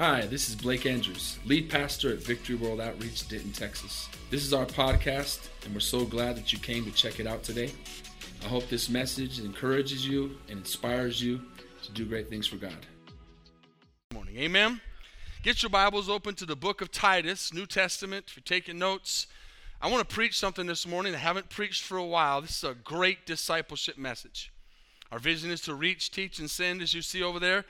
[0.00, 4.08] Hi, this is Blake Andrews, lead pastor at Victory World Outreach, Denton, Texas.
[4.30, 7.42] This is our podcast, and we're so glad that you came to check it out
[7.42, 7.70] today.
[8.42, 11.42] I hope this message encourages you and inspires you
[11.82, 12.86] to do great things for God.
[14.08, 14.38] Good morning.
[14.38, 14.80] Amen.
[15.42, 18.24] Get your Bibles open to the book of Titus, New Testament.
[18.28, 19.26] If you're taking notes,
[19.82, 22.40] I want to preach something this morning I haven't preached for a while.
[22.40, 24.50] This is a great discipleship message.
[25.12, 27.66] Our vision is to reach, teach, and send, as you see over there.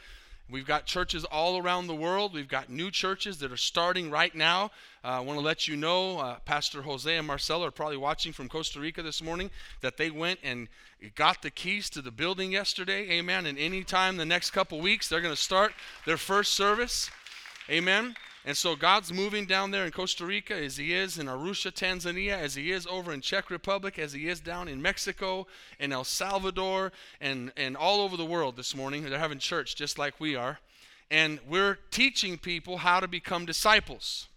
[0.50, 2.34] We've got churches all around the world.
[2.34, 4.70] We've got new churches that are starting right now.
[5.04, 8.32] Uh, I want to let you know, uh, Pastor Jose and Marcelo are probably watching
[8.32, 9.50] from Costa Rica this morning,
[9.80, 10.68] that they went and
[11.14, 13.10] got the keys to the building yesterday.
[13.10, 13.46] Amen.
[13.46, 15.72] And anytime the next couple weeks, they're going to start
[16.04, 17.10] their first service.
[17.68, 18.16] Amen.
[18.44, 22.38] And so God's moving down there in Costa Rica as He is in Arusha, Tanzania,
[22.38, 25.46] as He is over in Czech Republic, as He is down in Mexico,
[25.78, 26.90] in El Salvador,
[27.20, 29.04] and, and all over the world this morning.
[29.04, 30.58] They're having church just like we are.
[31.10, 34.28] And we're teaching people how to become disciples,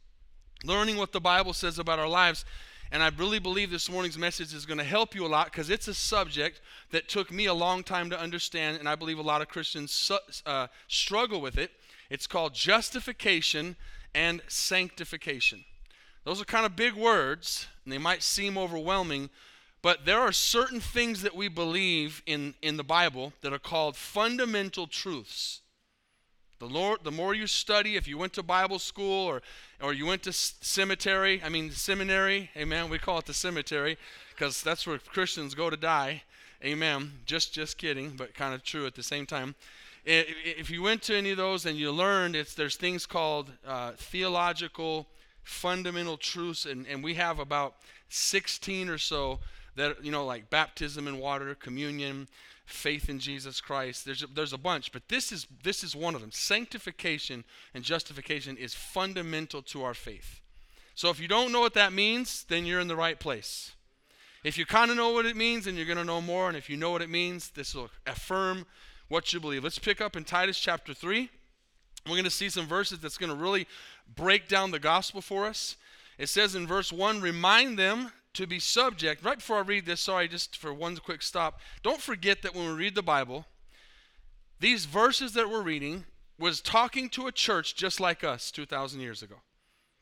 [0.66, 2.44] learning what the Bible says about our lives.
[2.92, 5.70] And I really believe this morning's message is going to help you a lot because
[5.70, 9.24] it's a subject that took me a long time to understand, and I believe a
[9.24, 10.12] lot of Christians
[10.46, 11.72] uh, struggle with it.
[12.14, 13.76] It's called justification
[14.14, 15.66] and sanctification.
[16.26, 19.32] Those are kind of big words, and they might seem overwhelming,
[19.82, 23.96] but there are certain things that we believe in, in the Bible that are called
[23.96, 25.62] fundamental truths.
[26.60, 29.42] The, Lord, the more you study, if you went to Bible school or,
[29.82, 33.98] or you went to cemetery, I mean seminary, amen, we call it the cemetery
[34.30, 36.22] because that's where Christians go to die,
[36.64, 37.14] amen.
[37.26, 39.56] Just, just kidding, but kind of true at the same time
[40.06, 43.92] if you went to any of those and you learned, it's, there's things called uh,
[43.96, 45.08] theological
[45.44, 47.76] fundamental truths, and, and we have about
[48.10, 49.40] 16 or so
[49.76, 52.28] that, you know, like baptism in water, communion,
[52.66, 54.06] faith in Jesus Christ.
[54.06, 56.32] There's a, there's a bunch, but this is, this is one of them.
[56.32, 57.44] Sanctification
[57.74, 60.42] and justification is fundamental to our faith.
[60.96, 63.74] So if you don't know what that means, then you're in the right place.
[64.44, 66.50] If you kind of know what it means, then you're going to know more.
[66.50, 68.66] And if you know what it means, this will affirm
[69.14, 69.64] what you believe.
[69.64, 71.30] Let's pick up in Titus chapter 3.
[72.08, 73.68] We're going to see some verses that's going to really
[74.16, 75.78] break down the gospel for us.
[76.18, 79.24] It says in verse 1 remind them to be subject.
[79.24, 81.60] Right before I read this, sorry, just for one quick stop.
[81.84, 83.46] Don't forget that when we read the Bible,
[84.60, 86.06] these verses that we're reading
[86.40, 89.36] was talking to a church just like us 2,000 years ago.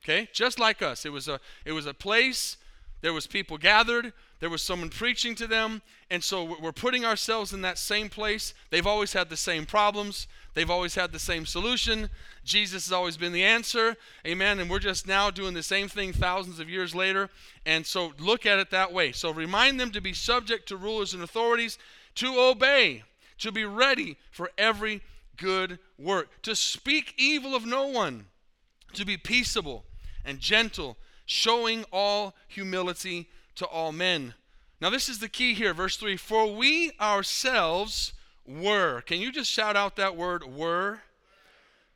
[0.06, 0.30] Okay?
[0.32, 1.06] Just like us.
[1.06, 2.56] It was a, it was a place,
[3.02, 7.54] there was people gathered, there was someone preaching to them, and so we're putting ourselves
[7.54, 8.54] in that same place.
[8.70, 12.10] They've always had the same problems, they've always had the same solution.
[12.44, 13.96] Jesus has always been the answer.
[14.26, 14.60] Amen.
[14.60, 17.30] And we're just now doing the same thing thousands of years later.
[17.66, 19.12] And so look at it that way.
[19.12, 21.78] So remind them to be subject to rulers and authorities,
[22.16, 23.04] to obey,
[23.38, 25.02] to be ready for every
[25.38, 28.26] good work, to speak evil of no one,
[28.94, 29.86] to be peaceable
[30.26, 34.34] and gentle, showing all humility to all men.
[34.80, 38.14] Now, this is the key here, verse 3 For we ourselves
[38.48, 39.02] were.
[39.02, 41.02] Can you just shout out that word, were?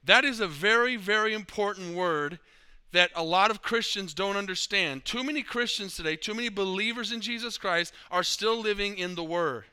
[0.03, 2.39] That is a very, very important word
[2.91, 5.03] that a lot of Christians don't understand.
[5.03, 9.23] Too many Christians today, too many believers in Jesus Christ are still living in the
[9.23, 9.65] were.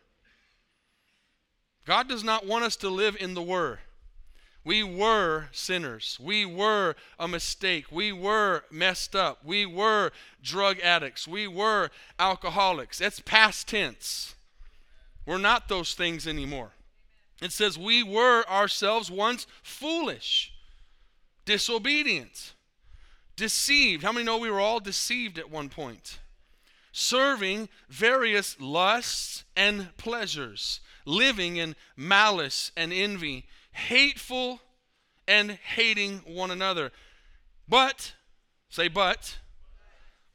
[1.85, 3.81] God does not want us to live in the were.
[4.65, 6.19] We were sinners.
[6.21, 7.91] We were a mistake.
[7.91, 9.45] We were messed up.
[9.45, 10.13] We were
[10.43, 11.27] drug addicts.
[11.27, 12.99] We were alcoholics.
[12.99, 14.37] That's past tense.
[15.27, 16.73] We're not those things anymore.
[17.41, 20.53] It says, We were ourselves once foolish,
[21.45, 22.53] disobedient,
[23.35, 24.05] deceived.
[24.05, 26.21] How many know we were all deceived at one point?
[26.93, 34.61] Serving various lusts and pleasures, living in malice and envy hateful
[35.27, 36.93] and hating one another.
[37.69, 38.13] But,
[38.69, 39.39] say, but,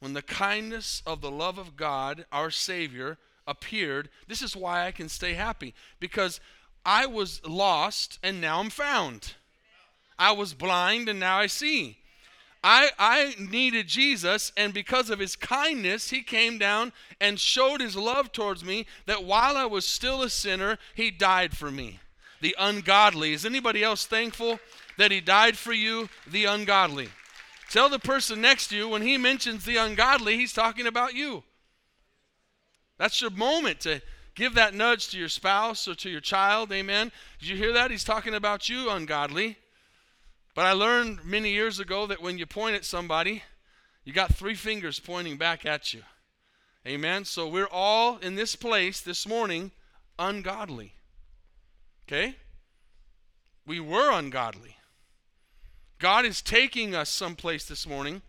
[0.00, 4.92] when the kindness of the love of God, our Savior, appeared, this is why I
[4.92, 5.74] can stay happy.
[6.00, 6.40] Because
[6.84, 9.34] I was lost and now I'm found.
[10.18, 11.98] I was blind and now I see.
[12.62, 17.94] I, I needed Jesus, and because of his kindness, he came down and showed his
[17.94, 22.00] love towards me that while I was still a sinner, he died for me
[22.40, 23.32] the ungodly.
[23.32, 24.60] Is anybody else thankful
[24.96, 27.08] that he died for you, the ungodly?
[27.70, 31.44] Tell the person next to you when he mentions the ungodly, he's talking about you.
[32.98, 34.00] That's your moment to
[34.34, 36.72] give that nudge to your spouse or to your child.
[36.72, 37.12] Amen.
[37.38, 37.90] Did you hear that?
[37.90, 39.58] He's talking about you, ungodly.
[40.54, 43.42] But I learned many years ago that when you point at somebody,
[44.04, 46.02] you got three fingers pointing back at you.
[46.86, 47.24] Amen.
[47.24, 49.70] So we're all in this place this morning
[50.18, 50.94] ungodly.
[52.08, 52.36] Okay?
[53.66, 54.76] We were ungodly.
[55.98, 58.22] God is taking us someplace this morning,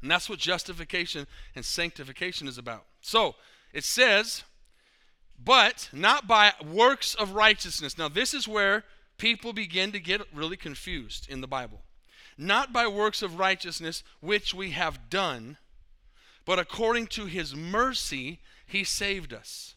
[0.00, 2.86] and that's what justification and sanctification is about.
[3.02, 3.34] So,
[3.74, 4.44] it says,
[5.42, 7.98] but not by works of righteousness.
[7.98, 8.84] Now, this is where
[9.18, 11.82] people begin to get really confused in the Bible.
[12.38, 15.58] Not by works of righteousness which we have done,
[16.46, 19.74] but according to his mercy, he saved us.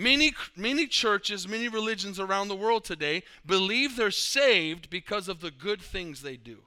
[0.00, 5.50] Many, many churches, many religions around the world today believe they're saved because of the
[5.50, 6.60] good things they do.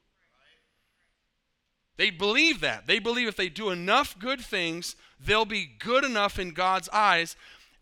[1.97, 2.85] They believe that.
[2.85, 7.35] They believe if they do enough good things, they'll be good enough in God's eyes.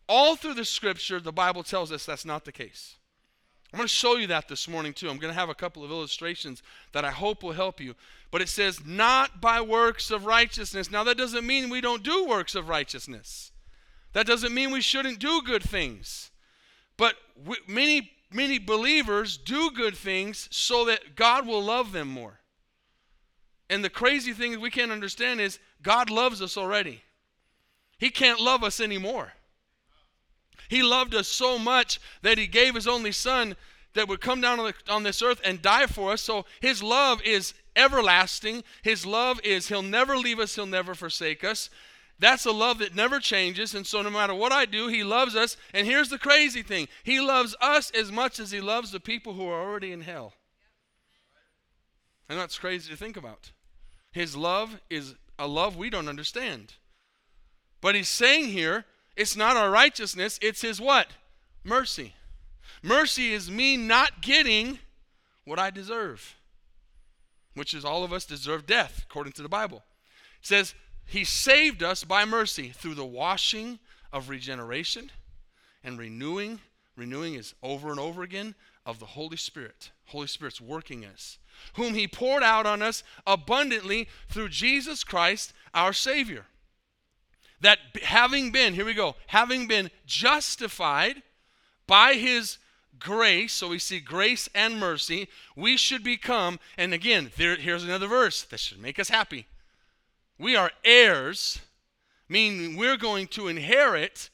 [0.07, 2.95] All through the scripture, the Bible tells us that's not the case.
[3.73, 5.09] I'm going to show you that this morning too.
[5.09, 6.63] I'm going to have a couple of illustrations
[6.93, 7.95] that I hope will help you.
[8.31, 10.89] But it says, not by works of righteousness.
[10.89, 13.50] Now, that doesn't mean we don't do works of righteousness.
[14.13, 16.31] That doesn't mean we shouldn't do good things.
[16.97, 17.15] But
[17.45, 22.39] we, many, many believers do good things so that God will love them more.
[23.69, 27.03] And the crazy thing we can't understand is God loves us already.
[27.97, 29.33] He can't love us anymore.
[30.67, 33.55] He loved us so much that he gave his only son
[33.93, 36.21] that would come down on, the, on this earth and die for us.
[36.21, 38.63] So his love is everlasting.
[38.81, 41.69] His love is he'll never leave us, he'll never forsake us.
[42.21, 43.73] That's a love that never changes.
[43.73, 45.57] And so, no matter what I do, He loves us.
[45.73, 49.33] And here's the crazy thing He loves us as much as He loves the people
[49.33, 50.33] who are already in hell.
[52.29, 53.51] And that's crazy to think about.
[54.11, 56.75] His love is a love we don't understand.
[57.81, 58.85] But He's saying here
[59.17, 61.07] it's not our righteousness, it's His what?
[61.63, 62.13] Mercy.
[62.83, 64.77] Mercy is me not getting
[65.45, 66.35] what I deserve,
[67.55, 69.83] which is all of us deserve death, according to the Bible.
[70.39, 70.75] It says,
[71.11, 73.79] He saved us by mercy through the washing
[74.11, 75.11] of regeneration
[75.83, 76.59] and renewing.
[76.95, 78.55] Renewing is over and over again
[78.85, 79.91] of the Holy Spirit.
[80.05, 81.37] Holy Spirit's working us,
[81.73, 86.45] whom He poured out on us abundantly through Jesus Christ, our Savior
[87.61, 91.21] that having been, here we go, having been justified
[91.87, 92.57] by his
[92.99, 98.07] grace, so we see grace and mercy, we should become, and again, there, here's another
[98.07, 99.45] verse that should make us happy.
[100.41, 101.59] We are heirs,
[102.27, 104.31] meaning we're going to inherit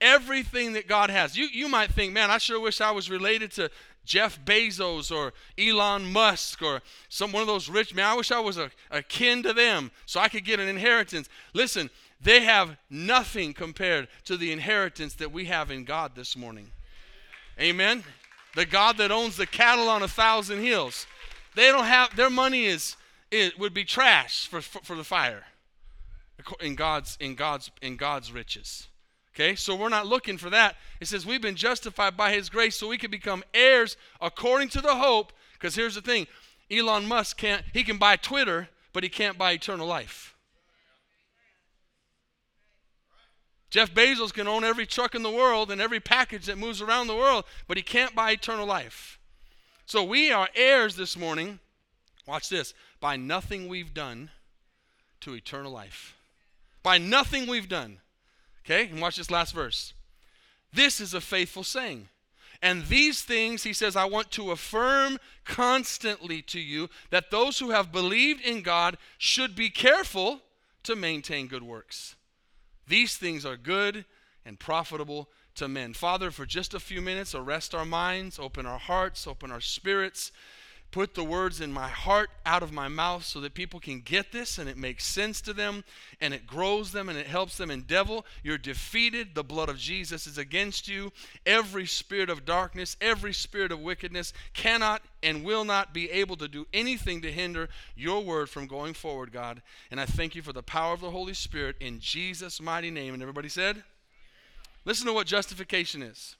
[0.00, 1.36] everything that God has.
[1.36, 3.68] You, you might think, man, I sure wish I was related to
[4.04, 8.06] Jeff Bezos or Elon Musk or some one of those rich men.
[8.06, 11.28] I wish I was a, a kin to them so I could get an inheritance.
[11.52, 16.70] Listen, they have nothing compared to the inheritance that we have in God this morning.
[17.60, 18.04] Amen.
[18.54, 21.08] The God that owns the cattle on a thousand hills.
[21.56, 22.94] They don't have their money is
[23.30, 25.44] it would be trash for, for, for the fire
[26.60, 28.88] in God's in God's in God's riches.
[29.34, 30.76] Okay, so we're not looking for that.
[31.00, 34.80] It says we've been justified by His grace, so we can become heirs according to
[34.80, 35.32] the hope.
[35.54, 36.26] Because here's the thing:
[36.70, 37.64] Elon Musk can't.
[37.72, 40.34] He can buy Twitter, but he can't buy eternal life.
[43.70, 47.06] Jeff Bezos can own every truck in the world and every package that moves around
[47.06, 49.20] the world, but he can't buy eternal life.
[49.86, 51.60] So we are heirs this morning,
[52.26, 54.30] watch this, by nothing we've done
[55.20, 56.16] to eternal life.
[56.82, 57.98] By nothing we've done.
[58.64, 59.94] Okay, and watch this last verse.
[60.72, 62.08] This is a faithful saying.
[62.62, 67.70] And these things, he says, I want to affirm constantly to you that those who
[67.70, 70.40] have believed in God should be careful
[70.82, 72.16] to maintain good works.
[72.86, 74.04] These things are good
[74.44, 75.94] and profitable to men.
[75.94, 80.30] Father, for just a few minutes, arrest our minds, open our hearts, open our spirits.
[80.90, 84.32] Put the words in my heart out of my mouth so that people can get
[84.32, 85.84] this and it makes sense to them
[86.20, 87.70] and it grows them and it helps them.
[87.70, 89.34] And, devil, you're defeated.
[89.34, 91.12] The blood of Jesus is against you.
[91.46, 96.48] Every spirit of darkness, every spirit of wickedness cannot and will not be able to
[96.48, 99.62] do anything to hinder your word from going forward, God.
[99.92, 103.14] And I thank you for the power of the Holy Spirit in Jesus' mighty name.
[103.14, 103.84] And everybody said,
[104.84, 106.36] Listen to what justification is.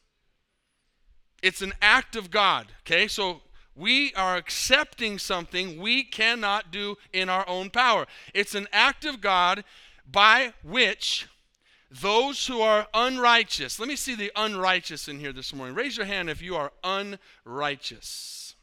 [1.42, 2.66] It's an act of God.
[2.80, 3.42] Okay, so
[3.74, 8.06] we are accepting something we cannot do in our own power.
[8.34, 9.64] It's an act of God
[10.10, 11.28] by which
[11.90, 15.74] those who are unrighteous, let me see the unrighteous in here this morning.
[15.74, 18.54] Raise your hand if you are unrighteous.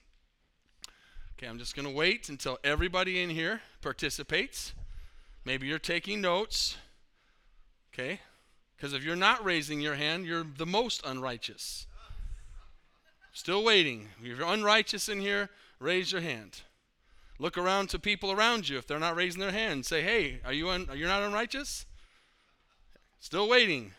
[1.38, 4.74] Okay, I'm just going to wait until everybody in here participates.
[5.44, 6.78] Maybe you're taking notes.
[7.94, 8.22] Okay?
[8.76, 11.86] Because if you're not raising your hand, you're the most unrighteous.
[13.38, 14.10] Still waiting.
[14.20, 16.62] If you're unrighteous in here, raise your hand.
[17.38, 18.80] Look around to people around you.
[18.80, 21.86] If they're not raising their hand, say, "Hey, are you un- are you not unrighteous?"
[23.20, 23.94] Still waiting.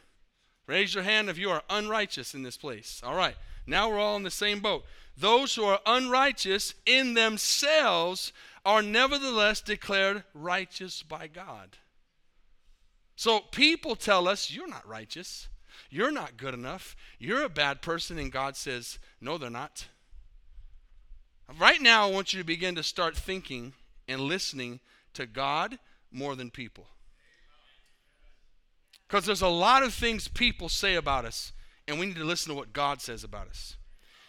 [0.67, 3.01] Raise your hand if you are unrighteous in this place.
[3.05, 3.37] All right.
[3.65, 4.85] Now we're all in the same boat.
[5.17, 8.33] those who are unrighteous in themselves
[8.65, 11.79] are nevertheless declared righteous by God.
[13.15, 15.49] So people tell us, You're not righteous.
[15.91, 16.97] You're not good enough.
[17.19, 18.19] You're a bad person.
[18.19, 19.89] And God says, No, they're not.
[21.59, 23.73] Right now, I want you to begin to start thinking
[24.07, 24.81] and listening
[25.15, 25.79] to God
[26.13, 26.87] more than people.
[29.07, 31.53] Because there's a lot of things people say about us,
[31.87, 33.77] and we need to listen to what God says about us.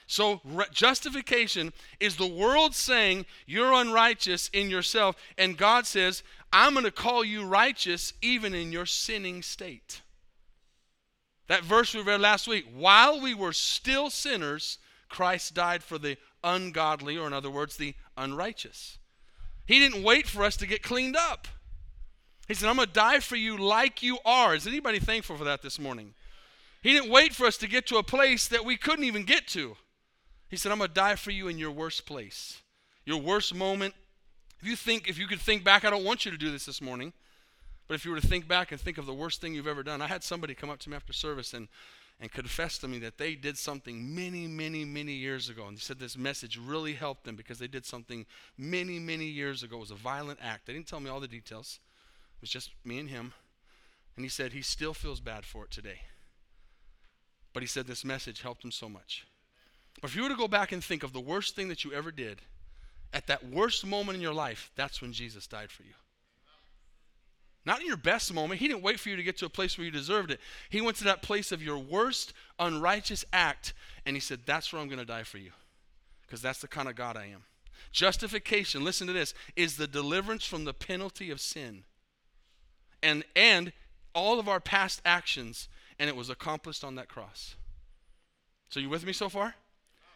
[0.07, 6.73] So, re- justification is the world saying you're unrighteous in yourself, and God says, I'm
[6.73, 10.01] going to call you righteous even in your sinning state.
[11.49, 14.77] That verse we read last week while we were still sinners,
[15.09, 18.99] Christ died for the ungodly, or in other words, the unrighteous.
[19.65, 21.47] He didn't wait for us to get cleaned up.
[22.47, 24.55] He said, I'm going to die for you like you are.
[24.55, 26.13] Is anybody thankful for that this morning?
[26.81, 29.47] He didn't wait for us to get to a place that we couldn't even get
[29.49, 29.75] to.
[30.49, 32.61] He said, I'm going to die for you in your worst place,
[33.05, 33.95] your worst moment.
[34.61, 36.65] If you think, if you could think back, I don't want you to do this
[36.65, 37.13] this morning,
[37.89, 39.81] but if you were to think back and think of the worst thing you've ever
[39.81, 41.67] done, I had somebody come up to me after service and,
[42.21, 45.65] and confess to me that they did something many, many, many years ago.
[45.65, 48.27] And he said this message really helped them because they did something
[48.59, 49.77] many, many years ago.
[49.77, 50.67] It was a violent act.
[50.67, 51.79] They didn't tell me all the details.
[52.37, 53.33] It was just me and him.
[54.15, 56.01] And he said he still feels bad for it today.
[57.53, 59.25] But he said this message helped him so much.
[59.99, 61.91] But if you were to go back and think of the worst thing that you
[61.93, 62.43] ever did,
[63.11, 65.95] at that worst moment in your life, that's when Jesus died for you.
[67.65, 68.59] Not in your best moment.
[68.59, 70.39] He didn't wait for you to get to a place where you deserved it.
[70.69, 73.73] He went to that place of your worst unrighteous act,
[74.05, 75.51] and he said, That's where I'm going to die for you.
[76.21, 77.43] Because that's the kind of God I am.
[77.91, 81.83] Justification, listen to this, is the deliverance from the penalty of sin
[83.01, 83.71] and, and
[84.13, 87.55] all of our past actions, and it was accomplished on that cross.
[88.69, 89.55] So, you with me so far?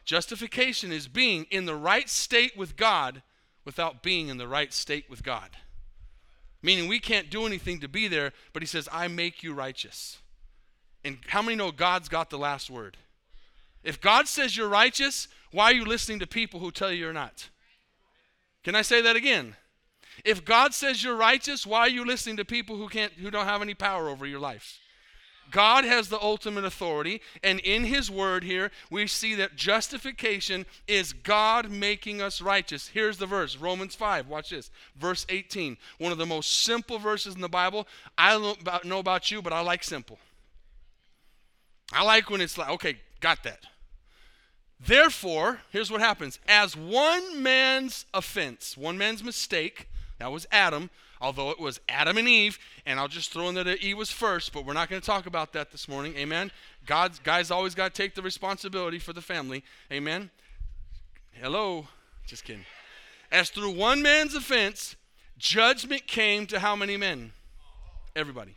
[0.05, 3.21] Justification is being in the right state with God
[3.65, 5.49] without being in the right state with God.
[6.63, 10.17] Meaning we can't do anything to be there, but He says, I make you righteous.
[11.03, 12.97] And how many know God's got the last word?
[13.83, 17.13] If God says you're righteous, why are you listening to people who tell you you're
[17.13, 17.49] not?
[18.63, 19.57] Can I say that again?
[20.23, 23.45] If God says you're righteous, why are you listening to people who can't who don't
[23.45, 24.79] have any power over your life?
[25.51, 31.13] God has the ultimate authority, and in His Word here, we see that justification is
[31.13, 32.87] God making us righteous.
[32.87, 34.27] Here's the verse Romans 5.
[34.27, 34.71] Watch this.
[34.95, 35.77] Verse 18.
[35.99, 37.87] One of the most simple verses in the Bible.
[38.17, 40.17] I don't know about you, but I like simple.
[41.91, 43.65] I like when it's like, okay, got that.
[44.79, 49.87] Therefore, here's what happens as one man's offense, one man's mistake,
[50.23, 50.89] that was Adam,
[51.19, 54.09] although it was Adam and Eve, and I'll just throw in there that Eve was
[54.09, 56.15] first, but we're not going to talk about that this morning.
[56.15, 56.49] Amen.
[56.85, 59.65] God's guys always got to take the responsibility for the family.
[59.91, 60.29] Amen.
[61.33, 61.89] Hello.
[62.25, 62.63] Just kidding.
[63.33, 64.95] As through one man's offense,
[65.37, 67.33] judgment came to how many men?
[68.15, 68.55] Everybody.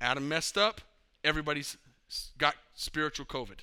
[0.00, 0.82] Adam messed up,
[1.24, 1.76] everybody's
[2.38, 3.58] got spiritual COVID.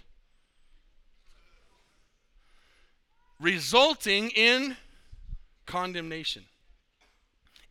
[3.40, 4.76] Resulting in
[5.66, 6.44] condemnation.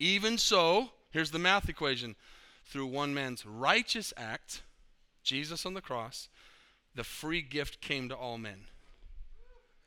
[0.03, 2.17] Even so, here's the math equation
[2.65, 4.63] through one man's righteous act,
[5.23, 6.29] Jesus on the cross,
[6.97, 8.65] the free gift came to all men.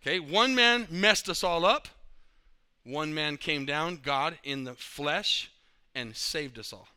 [0.02, 1.90] Okay, one man messed us all up.
[2.86, 5.52] One man came down, God in the flesh,
[5.94, 6.88] and saved us all.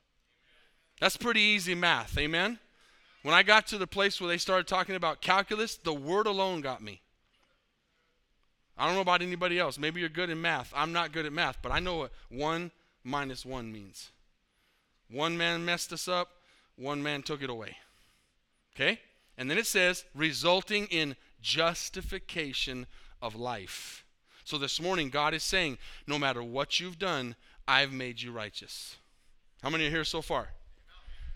[1.00, 2.60] That's pretty easy math, amen?
[3.24, 6.60] When I got to the place where they started talking about calculus, the word alone
[6.60, 7.00] got me.
[8.76, 9.76] I don't know about anybody else.
[9.76, 10.72] Maybe you're good in math.
[10.72, 12.70] I'm not good at math, but I know what one
[13.08, 14.10] minus one means.
[15.10, 16.28] One man messed us up,
[16.76, 17.76] one man took it away.
[18.74, 19.00] Okay?
[19.36, 22.86] And then it says, resulting in justification
[23.22, 24.04] of life.
[24.44, 27.34] So this morning, God is saying, no matter what you've done,
[27.66, 28.96] I've made you righteous.
[29.62, 30.50] How many are here so far?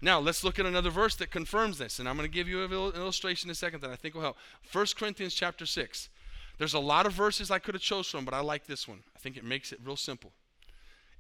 [0.01, 1.99] Now, let's look at another verse that confirms this.
[1.99, 4.23] And I'm going to give you an illustration in a second that I think will
[4.23, 4.37] help.
[4.73, 6.09] 1 Corinthians chapter 6.
[6.59, 9.03] There's a lot of verses I could have chose from, but I like this one.
[9.15, 10.33] I think it makes it real simple.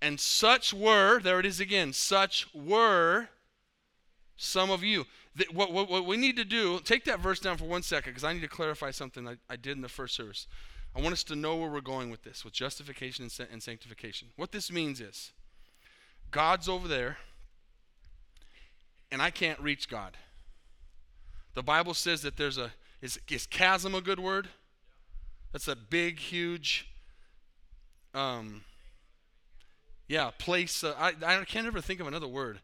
[0.02, 3.28] And such were, there it is again, such were
[4.37, 5.06] some of you.
[5.52, 8.25] what, what, what, we need to do, take that verse down for one second because
[8.25, 10.49] I need to clarify something I, I, did in the first service.
[10.97, 14.28] I want us to know where we're going with this, with justification and, and sanctification.
[14.35, 15.30] What this means is
[16.32, 17.18] God's over there,
[19.12, 20.16] and I can't reach God.
[21.54, 24.49] The Bible says that there's a, is, is chasm a good word?
[25.52, 26.88] That's a big, huge,
[28.14, 28.64] um,
[30.12, 30.85] yeah, place.
[30.85, 32.61] Uh, I, I can't ever think of another word.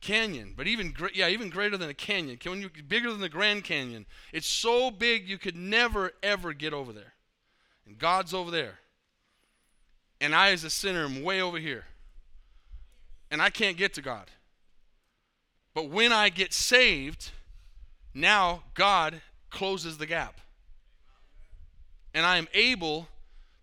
[0.00, 2.36] canyon, but even yeah, even greater than a canyon.
[2.36, 4.06] Can you bigger than the Grand Canyon?
[4.32, 7.14] It's so big you could never ever get over there.
[7.84, 8.78] And God's over there.
[10.20, 11.86] And I as a sinner am way over here.
[13.28, 14.30] And I can't get to God.
[15.74, 17.32] But when I get saved,
[18.14, 20.40] now God closes the gap.
[22.14, 23.08] And I am able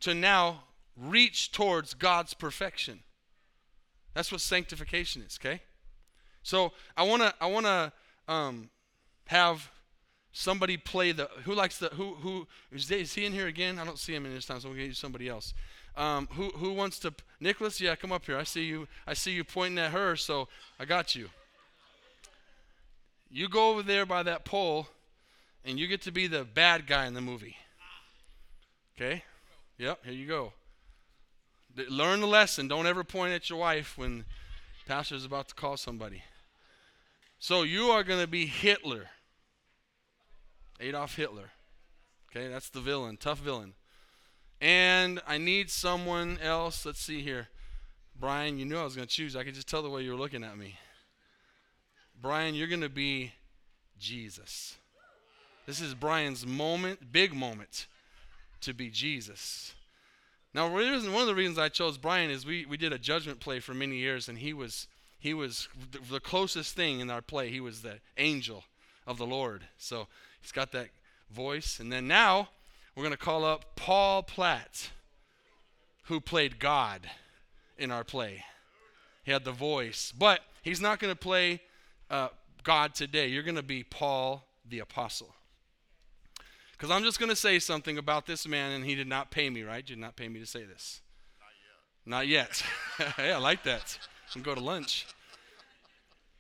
[0.02, 0.64] to now
[1.00, 3.00] reach towards God's perfection.
[4.14, 5.62] That's what sanctification is, okay?
[6.44, 7.94] So I wanna I wanna
[8.28, 8.70] um,
[9.28, 9.72] have
[10.32, 13.80] somebody play the who likes the who who is, is he in here again?
[13.80, 15.54] I don't see him in this time, so gonna get you somebody else.
[15.96, 17.80] Um, who who wants to Nicholas?
[17.80, 18.38] Yeah, come up here.
[18.38, 18.88] I see you.
[19.06, 20.48] I see you pointing at her, so
[20.80, 21.30] I got you.
[23.30, 24.88] You go over there by that pole,
[25.64, 27.58] and you get to be the bad guy in the movie.
[28.96, 29.24] Okay?
[29.78, 30.00] Yep.
[30.04, 30.54] Here you go.
[31.90, 32.68] Learn the lesson.
[32.68, 34.26] Don't ever point at your wife when
[34.88, 36.24] pastor's about to call somebody.
[37.40, 39.08] So you are going to be Hitler.
[40.80, 41.52] Adolf Hitler.
[42.30, 43.74] Okay, that's the villain, tough villain.
[44.62, 46.86] And I need someone else.
[46.86, 47.48] Let's see here.
[48.20, 49.36] Brian, you knew I was going to choose.
[49.36, 50.78] I could just tell the way you were looking at me.
[52.22, 53.32] Brian, you're going to be
[53.98, 54.76] Jesus.
[55.66, 57.88] This is Brian's moment, big moment,
[58.62, 59.74] to be Jesus.
[60.54, 63.60] Now, one of the reasons I chose Brian is we, we did a judgment play
[63.60, 64.88] for many years, and he was
[65.20, 65.68] he was
[66.10, 67.50] the closest thing in our play.
[67.50, 68.64] He was the angel
[69.06, 69.64] of the Lord.
[69.78, 70.08] So
[70.42, 70.88] he's got that
[71.30, 71.80] voice.
[71.80, 72.50] And then now
[72.96, 74.92] we're going to call up Paul Platt,
[76.04, 77.02] who played God
[77.78, 78.46] in our play.
[79.24, 81.62] He had the voice, but he's not going to play
[82.10, 82.30] uh,
[82.64, 83.28] God today.
[83.28, 85.36] You're going to be Paul the Apostle.
[86.80, 89.50] Because I'm just going to say something about this man, and he did not pay
[89.50, 89.86] me, right?
[89.86, 91.02] Did not pay me to say this.
[92.06, 92.64] Not yet.
[92.98, 93.14] Not yet.
[93.18, 94.00] hey, I like that.
[94.34, 95.06] And go to lunch.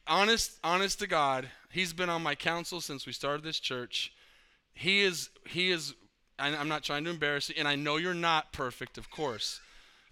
[0.07, 4.13] Honest, honest to God, he's been on my council since we started this church.
[4.73, 5.93] He is, he is.
[6.39, 9.59] I'm not trying to embarrass you, and I know you're not perfect, of course.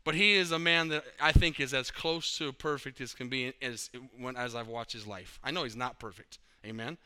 [0.04, 3.30] But he is a man that I think is as close to perfect as can
[3.30, 5.40] be as when as I've watched his life.
[5.42, 6.40] I know he's not perfect.
[6.66, 6.98] Amen.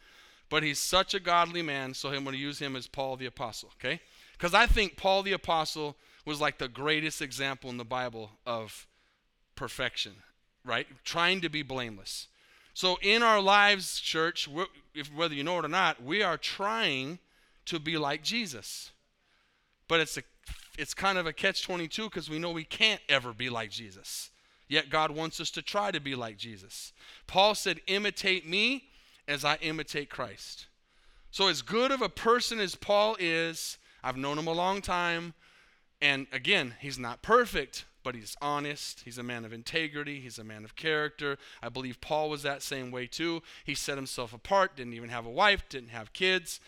[0.51, 3.25] But he's such a godly man, so I'm going to use him as Paul the
[3.25, 4.01] Apostle, okay?
[4.33, 8.85] Because I think Paul the Apostle was like the greatest example in the Bible of
[9.55, 10.11] perfection,
[10.65, 10.87] right?
[11.05, 12.27] Trying to be blameless.
[12.73, 14.49] So in our lives, church,
[14.93, 17.19] if, whether you know it or not, we are trying
[17.67, 18.91] to be like Jesus.
[19.87, 20.23] But it's a
[20.77, 24.31] it's kind of a catch 22 because we know we can't ever be like Jesus.
[24.67, 26.91] Yet God wants us to try to be like Jesus.
[27.27, 28.90] Paul said, "Imitate me
[29.31, 30.67] as I imitate Christ.
[31.31, 35.33] So, as good of a person as Paul is, I've known him a long time.
[36.01, 39.03] And again, he's not perfect, but he's honest.
[39.05, 40.19] He's a man of integrity.
[40.19, 41.37] He's a man of character.
[41.61, 43.41] I believe Paul was that same way too.
[43.63, 46.59] He set himself apart, didn't even have a wife, didn't have kids.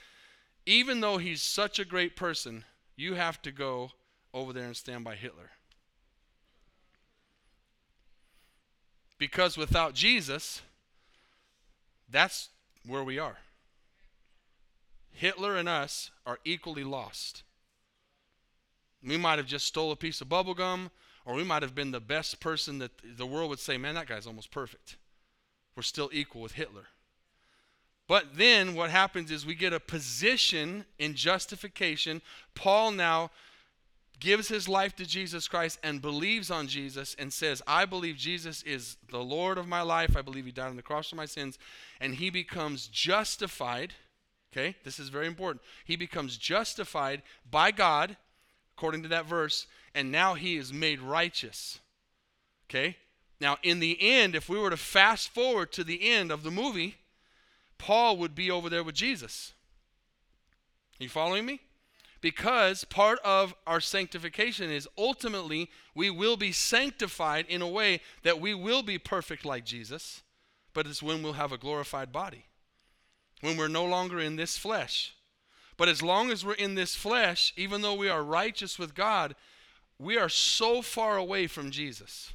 [0.65, 2.63] Even though he's such a great person,
[2.95, 3.91] you have to go
[4.33, 5.49] over there and stand by Hitler.
[9.17, 10.61] Because without Jesus,
[12.09, 12.49] that's
[12.85, 13.37] where we are.
[15.11, 17.43] Hitler and us are equally lost.
[19.05, 20.89] We might have just stole a piece of bubble gum,
[21.25, 24.07] or we might have been the best person that the world would say, man, that
[24.07, 24.97] guy's almost perfect.
[25.75, 26.87] We're still equal with Hitler.
[28.07, 32.21] But then what happens is we get a position in justification.
[32.53, 33.31] Paul now
[34.19, 38.63] gives his life to Jesus Christ and believes on Jesus and says, I believe Jesus
[38.63, 40.15] is the Lord of my life.
[40.15, 41.57] I believe he died on the cross for my sins.
[41.99, 43.93] And he becomes justified.
[44.51, 45.63] Okay, this is very important.
[45.83, 48.17] He becomes justified by God,
[48.77, 51.79] according to that verse, and now he is made righteous.
[52.69, 52.97] Okay,
[53.41, 56.51] now in the end, if we were to fast forward to the end of the
[56.51, 56.97] movie,
[57.79, 59.53] Paul would be over there with Jesus.
[60.99, 61.59] Are you following me?
[62.23, 68.39] Because part of our sanctification is ultimately we will be sanctified in a way that
[68.39, 70.23] we will be perfect like Jesus,
[70.73, 72.45] but it's when we'll have a glorified body,
[73.41, 75.13] when we're no longer in this flesh.
[75.75, 79.35] But as long as we're in this flesh, even though we are righteous with God,
[79.99, 82.31] we are so far away from Jesus.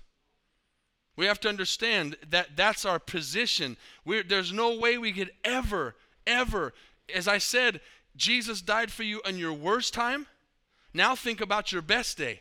[1.16, 3.78] We have to understand that that's our position.
[4.04, 5.94] We're, there's no way we could ever,
[6.26, 6.74] ever,
[7.14, 7.80] as I said,
[8.18, 10.26] Jesus died for you on your worst time.
[10.92, 12.40] Now think about your best day.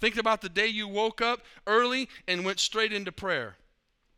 [0.00, 3.56] Think about the day you woke up early and went straight into prayer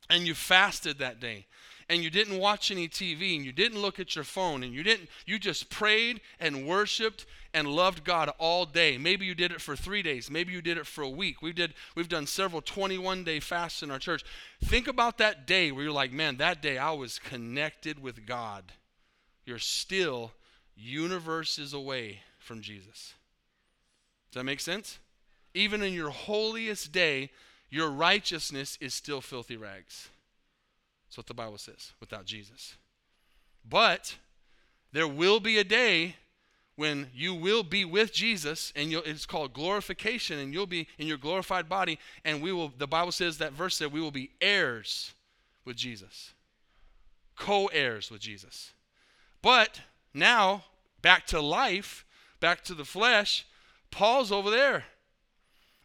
[0.08, 1.46] and you fasted that day
[1.88, 4.82] and you didn't watch any TV and you didn't look at your phone and you
[4.82, 8.96] didn't you just prayed and worshiped and loved God all day.
[8.96, 11.42] Maybe you did it for 3 days, maybe you did it for a week.
[11.42, 14.22] We did we've done several 21 day fasts in our church.
[14.62, 18.74] Think about that day where you're like, "Man, that day I was connected with God."
[19.44, 20.32] You're still
[20.80, 23.14] universes away from Jesus.
[24.30, 24.98] Does that make sense?
[25.54, 27.30] Even in your holiest day,
[27.68, 30.08] your righteousness is still filthy rags.
[31.06, 32.76] That's what the Bible says without Jesus.
[33.68, 34.16] But
[34.92, 36.16] there will be a day
[36.76, 41.18] when you will be with Jesus and it's called glorification and you'll be in your
[41.18, 45.12] glorified body and we will the Bible says that verse said we will be heirs
[45.64, 46.32] with Jesus.
[47.36, 48.72] Co-heirs with Jesus.
[49.42, 49.80] But
[50.12, 50.64] now
[51.02, 52.04] back to life,
[52.40, 53.46] back to the flesh,
[53.90, 54.84] Paul's over there.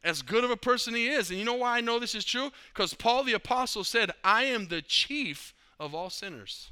[0.03, 1.29] As good of a person he is.
[1.29, 2.51] And you know why I know this is true?
[2.73, 6.69] Because Paul the Apostle said, I am the chief of all sinners.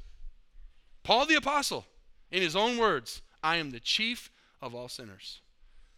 [1.02, 1.84] Paul the Apostle,
[2.30, 4.30] in his own words, I am the chief
[4.62, 5.40] of all sinners.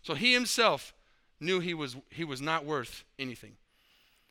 [0.03, 0.95] So he himself
[1.39, 3.57] knew he was, he was not worth anything.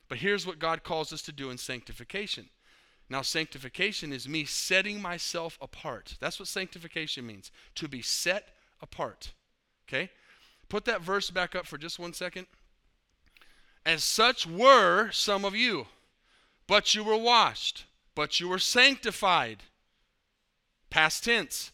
[0.08, 2.48] But here's what God calls us to do in sanctification.
[3.08, 6.16] Now, sanctification is me setting myself apart.
[6.20, 8.48] That's what sanctification means to be set
[8.82, 9.32] apart.
[9.88, 10.10] Okay?
[10.68, 12.46] Put that verse back up for just one second.
[13.84, 15.86] As such were some of you,
[16.66, 17.84] but you were washed,
[18.16, 19.62] but you were sanctified.
[20.90, 21.70] Past tense.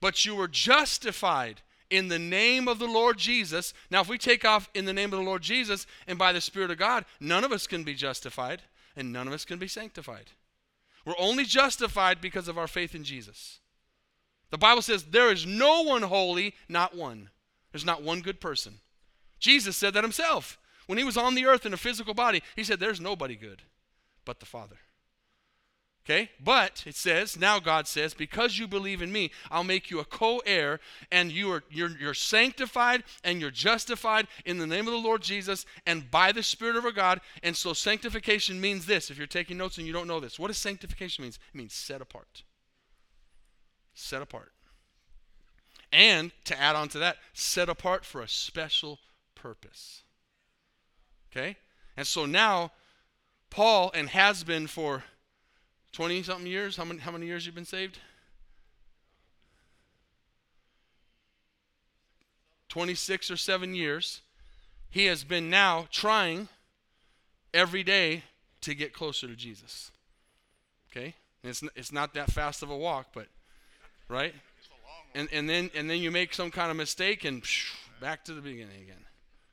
[0.00, 3.72] But you were justified in the name of the Lord Jesus.
[3.90, 6.40] Now, if we take off in the name of the Lord Jesus and by the
[6.40, 8.62] Spirit of God, none of us can be justified
[8.96, 10.30] and none of us can be sanctified.
[11.04, 13.60] We're only justified because of our faith in Jesus.
[14.50, 17.30] The Bible says there is no one holy, not one.
[17.72, 18.80] There's not one good person.
[19.38, 20.58] Jesus said that himself.
[20.86, 23.62] When he was on the earth in a physical body, he said, There's nobody good
[24.24, 24.76] but the Father.
[26.04, 26.30] Okay?
[26.42, 30.04] But it says, now God says, because you believe in me, I'll make you a
[30.04, 30.80] co-heir,
[31.12, 35.22] and you are you're, you're sanctified and you're justified in the name of the Lord
[35.22, 37.20] Jesus and by the Spirit of our God.
[37.44, 39.10] And so sanctification means this.
[39.10, 41.38] If you're taking notes and you don't know this, what does sanctification means?
[41.54, 42.42] It means set apart.
[43.94, 44.52] Set apart.
[45.92, 48.98] And to add on to that, set apart for a special
[49.36, 50.02] purpose.
[51.30, 51.56] Okay?
[51.96, 52.72] And so now,
[53.50, 55.04] Paul, and has been for
[55.92, 57.98] 20 something years, how many, how many years you've been saved?
[62.68, 64.22] 26 or 7 years.
[64.88, 66.48] He has been now trying
[67.52, 68.24] every day
[68.62, 69.90] to get closer to Jesus.
[70.90, 71.14] Okay?
[71.44, 73.26] It's, it's not that fast of a walk, but,
[74.08, 74.34] right?
[75.14, 78.32] And, and, then, and then you make some kind of mistake and psh, back to
[78.32, 79.04] the beginning again.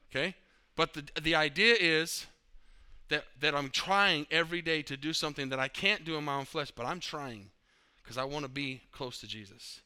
[0.09, 0.35] Okay?
[0.77, 2.25] But the, the idea is
[3.09, 6.35] that, that I'm trying every day to do something that I can't do in my
[6.35, 7.49] own flesh, but I'm trying
[8.01, 9.81] because I want to be close to Jesus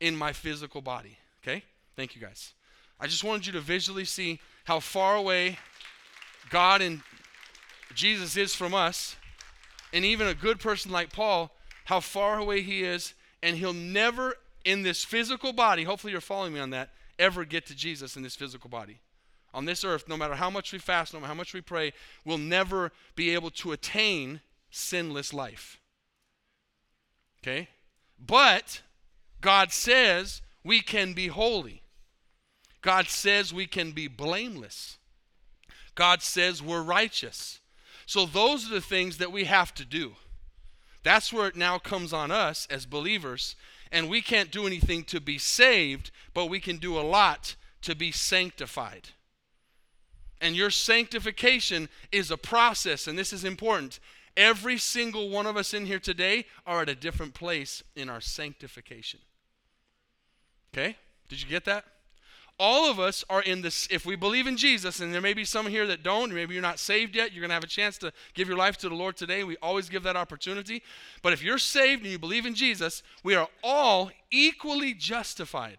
[0.00, 1.18] in my physical body.
[1.42, 1.62] Okay?
[1.96, 2.52] Thank you guys.
[2.98, 5.58] I just wanted you to visually see how far away
[6.50, 7.02] God and
[7.94, 9.16] Jesus is from us,
[9.92, 11.52] and even a good person like Paul,
[11.84, 16.54] how far away he is, and he'll never in this physical body, hopefully you're following
[16.54, 19.00] me on that, ever get to Jesus in this physical body.
[19.54, 21.92] On this earth, no matter how much we fast, no matter how much we pray,
[22.24, 24.40] we'll never be able to attain
[24.70, 25.80] sinless life.
[27.42, 27.68] Okay?
[28.18, 28.82] But
[29.40, 31.82] God says we can be holy.
[32.82, 34.98] God says we can be blameless.
[35.94, 37.60] God says we're righteous.
[38.06, 40.16] So those are the things that we have to do.
[41.02, 43.56] That's where it now comes on us as believers
[43.94, 47.94] and we can't do anything to be saved, but we can do a lot to
[47.94, 49.10] be sanctified.
[50.44, 53.98] And your sanctification is a process, and this is important.
[54.36, 58.20] Every single one of us in here today are at a different place in our
[58.20, 59.20] sanctification.
[60.74, 60.98] Okay?
[61.30, 61.86] Did you get that?
[62.58, 65.44] all of us are in this if we believe in jesus and there may be
[65.44, 67.98] some here that don't maybe you're not saved yet you're going to have a chance
[67.98, 70.80] to give your life to the lord today we always give that opportunity
[71.20, 75.78] but if you're saved and you believe in jesus we are all equally justified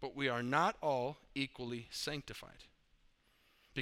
[0.00, 2.64] but we are not all equally sanctified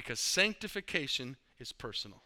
[0.01, 2.21] because sanctification is personal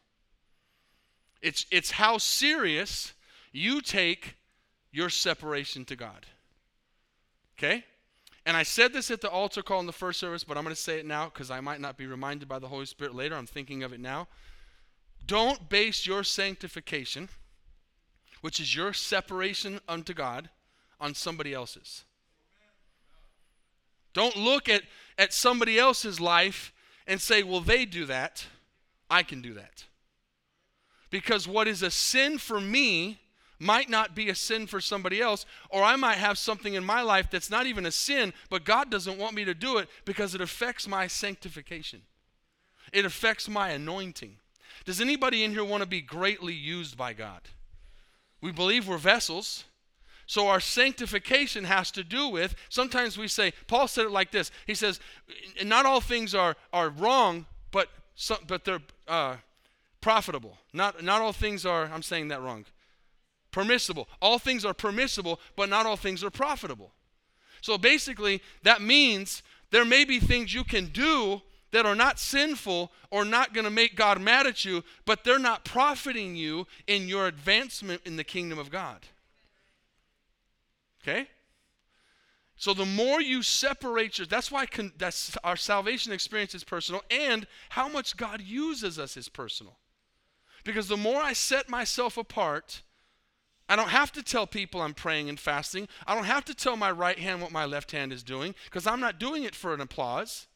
[1.42, 3.14] it's it's how serious
[3.52, 4.36] you take
[4.92, 6.26] your separation to god
[7.58, 7.84] okay
[8.46, 10.76] and I said this at the altar call in the first service, but I'm going
[10.76, 13.36] to say it now because I might not be reminded by the Holy Spirit later.
[13.36, 14.28] I'm thinking of it now.
[15.28, 17.30] Don't base your sanctification,
[18.42, 20.50] which is your separation unto God,
[21.00, 22.04] on somebody else's.
[24.14, 24.84] Don't look at,
[25.18, 26.74] at somebody else's life
[27.08, 28.46] and say, well, they do that.
[29.10, 29.86] I can do that.
[31.10, 33.20] Because what is a sin for me
[33.60, 37.02] might not be a sin for somebody else, or I might have something in my
[37.02, 40.34] life that's not even a sin, but God doesn't want me to do it because
[40.34, 42.02] it affects my sanctification.
[42.92, 44.38] It affects my anointing.
[44.84, 47.42] Does anybody in here want to be greatly used by God?
[48.42, 49.66] We believe we're vessels.
[50.32, 54.50] So our sanctification has to do with, sometimes we say, Paul said it like this.
[54.66, 55.02] He says,
[55.66, 59.36] not all things are, are wrong, but, some, but they're uh,
[60.00, 60.58] profitable.
[60.72, 62.64] Not, not all things are, I'm saying that wrong,
[63.52, 64.08] permissible.
[64.22, 66.94] All things are permissible, but not all things are profitable.
[67.60, 71.42] So basically, that means there may be things you can do
[71.72, 75.40] that are not sinful or not going to make God mad at you, but they're
[75.40, 79.02] not profiting you in your advancement in the kingdom of God.
[81.02, 81.28] Okay?
[82.56, 87.02] So the more you separate your that's why con, that's our salvation experience is personal
[87.10, 89.78] and how much God uses us is personal.
[90.64, 92.84] Because the more I set myself apart,
[93.68, 95.88] I don't have to tell people I'm praying and fasting.
[96.06, 98.86] I don't have to tell my right hand what my left hand is doing because
[98.86, 100.48] I'm not doing it for an applause.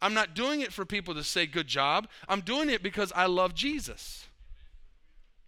[0.00, 2.06] I'm not doing it for people to say good job.
[2.28, 4.26] I'm doing it because I love Jesus.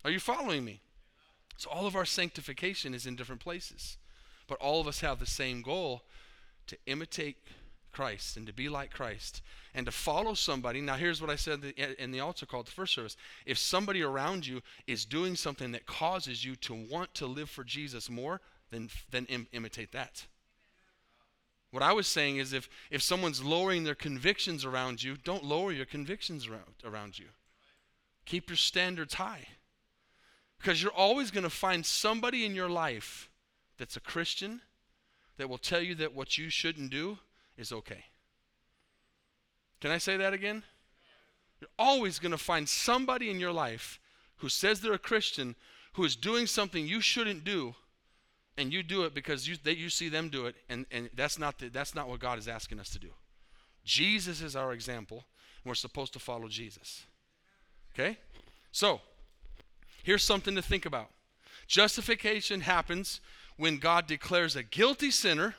[0.05, 0.81] Are you following me?
[1.59, 3.99] So all of our sanctification is in different places.
[4.47, 6.03] But all of us have the same goal
[6.69, 7.37] to imitate
[7.93, 9.41] Christ and to be like Christ
[9.75, 10.81] and to follow somebody.
[10.81, 11.65] Now, here's what I said
[11.99, 13.17] in the altar call, the first service.
[13.47, 17.65] If somebody around you is doing something that causes you to want to live for
[17.65, 20.27] Jesus more, then, then Im- imitate that.
[21.71, 25.73] What I was saying is if, if someone's lowering their convictions around you, don't lower
[25.73, 27.27] your convictions around, around you.
[28.25, 29.47] Keep your standards high.
[30.59, 33.31] Because you're always going to find somebody in your life
[33.79, 34.61] that's a Christian
[35.39, 37.19] that will tell you that what you shouldn't do
[37.57, 38.05] is okay.
[39.81, 40.63] Can I say that again?
[41.61, 43.99] You're always going to find somebody in your life
[44.37, 45.55] who says they're a Christian
[45.95, 47.75] who is doing something you shouldn't do
[48.59, 51.39] and you do it because you, they, you see them do it and, and that's,
[51.39, 53.11] not the, that's not what god is asking us to do
[53.85, 55.25] jesus is our example
[55.63, 57.05] and we're supposed to follow jesus
[57.95, 58.19] okay
[58.73, 59.01] so
[60.03, 61.09] here's something to think about
[61.67, 63.21] justification happens
[63.57, 65.55] when God declares a guilty sinner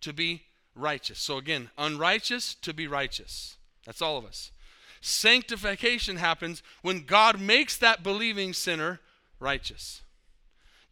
[0.00, 0.42] to be
[0.74, 1.18] righteous.
[1.18, 3.56] So again, unrighteous to be righteous.
[3.84, 4.52] That's all of us.
[5.00, 9.00] Sanctification happens when God makes that believing sinner
[9.38, 10.02] righteous.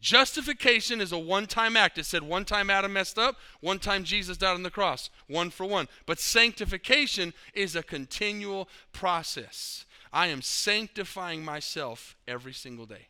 [0.01, 1.97] Justification is a one time act.
[1.97, 5.49] It said one time Adam messed up, one time Jesus died on the cross, one
[5.49, 5.87] for one.
[6.05, 9.85] But sanctification is a continual process.
[10.13, 13.08] I am sanctifying myself every single day.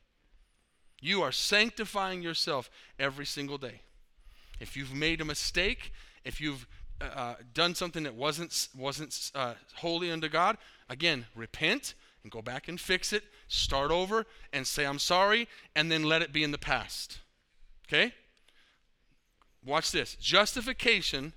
[1.02, 3.82] You are sanctifying yourself every single day.
[4.60, 5.94] If you've made a mistake,
[6.26, 6.68] if you've
[7.02, 10.58] uh, uh, done something that wasn't wasn't uh, holy unto God,
[10.90, 13.24] again, repent and go back and fix it.
[13.48, 17.20] Start over and say I'm sorry, and then let it be in the past.
[17.88, 18.14] Okay?
[19.66, 20.16] Watch this.
[20.16, 21.34] Justification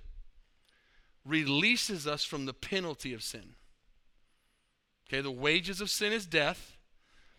[1.25, 3.55] releases us from the penalty of sin.
[5.07, 6.72] Okay, the wages of sin is death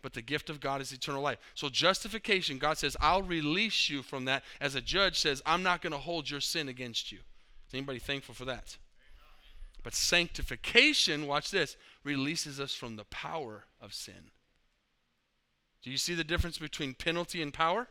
[0.05, 1.39] but the gift of God is eternal life.
[1.55, 4.43] So, justification, God says, I'll release you from that.
[4.61, 7.17] As a judge says, I'm not going to hold your sin against you.
[7.67, 8.77] Is anybody thankful for that?
[9.81, 14.29] But sanctification, watch this, releases us from the power of sin.
[15.81, 17.87] Do you see the difference between penalty and power?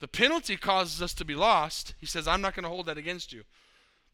[0.00, 1.94] The penalty causes us to be lost.
[1.98, 3.44] He says, I'm not going to hold that against you.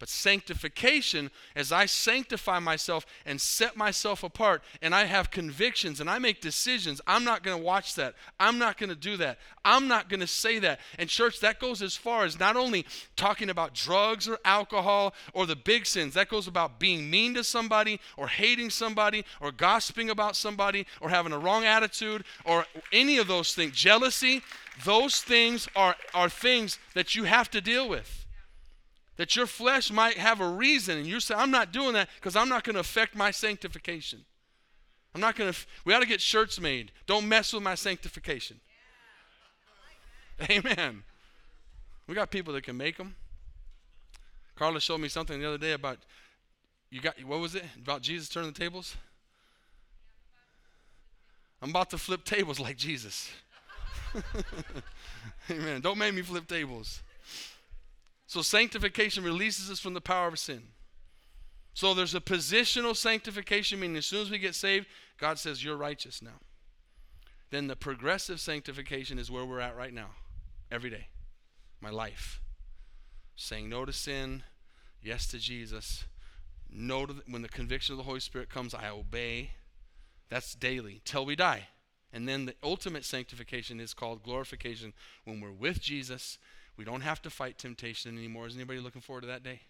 [0.02, 6.10] But sanctification, as I sanctify myself and set myself apart, and I have convictions and
[6.10, 8.16] I make decisions, I'm not going to watch that.
[8.40, 9.38] I'm not going to do that.
[9.64, 10.80] I'm not going to say that.
[10.98, 12.84] And, church, that goes as far as not only
[13.14, 17.44] talking about drugs or alcohol or the big sins, that goes about being mean to
[17.44, 23.18] somebody or hating somebody or gossiping about somebody or having a wrong attitude or any
[23.18, 23.76] of those things.
[23.76, 24.42] Jealousy,
[24.84, 28.21] those things are, are things that you have to deal with
[29.16, 32.36] that your flesh might have a reason and you say i'm not doing that because
[32.36, 34.24] i'm not going to affect my sanctification.
[35.14, 36.90] I'm not going to we ought to get shirts made.
[37.06, 38.60] Don't mess with my sanctification.
[40.50, 41.02] Amen.
[42.06, 43.14] We got people that can make them
[44.56, 45.98] carla showed me something the other day about
[46.90, 47.64] you got what was it?
[47.76, 48.96] About jesus turning the tables?
[51.60, 53.30] I'm about to flip tables like jesus.
[55.50, 55.80] Amen.
[55.80, 57.02] Don't make me flip tables
[58.32, 60.68] so sanctification releases us from the power of sin.
[61.74, 64.86] So there's a positional sanctification, meaning as soon as we get saved,
[65.18, 66.40] God says, You're righteous now.
[67.50, 70.12] Then the progressive sanctification is where we're at right now,
[70.70, 71.08] every day,
[71.78, 72.40] my life.
[73.36, 74.44] Saying no to sin,
[75.02, 76.04] yes to Jesus.
[76.70, 79.50] No to the, when the conviction of the Holy Spirit comes, I obey.
[80.30, 81.68] That's daily till we die.
[82.14, 84.94] And then the ultimate sanctification is called glorification
[85.26, 86.38] when we're with Jesus.
[86.76, 88.46] We don't have to fight temptation anymore.
[88.46, 89.60] Is anybody looking forward to that day?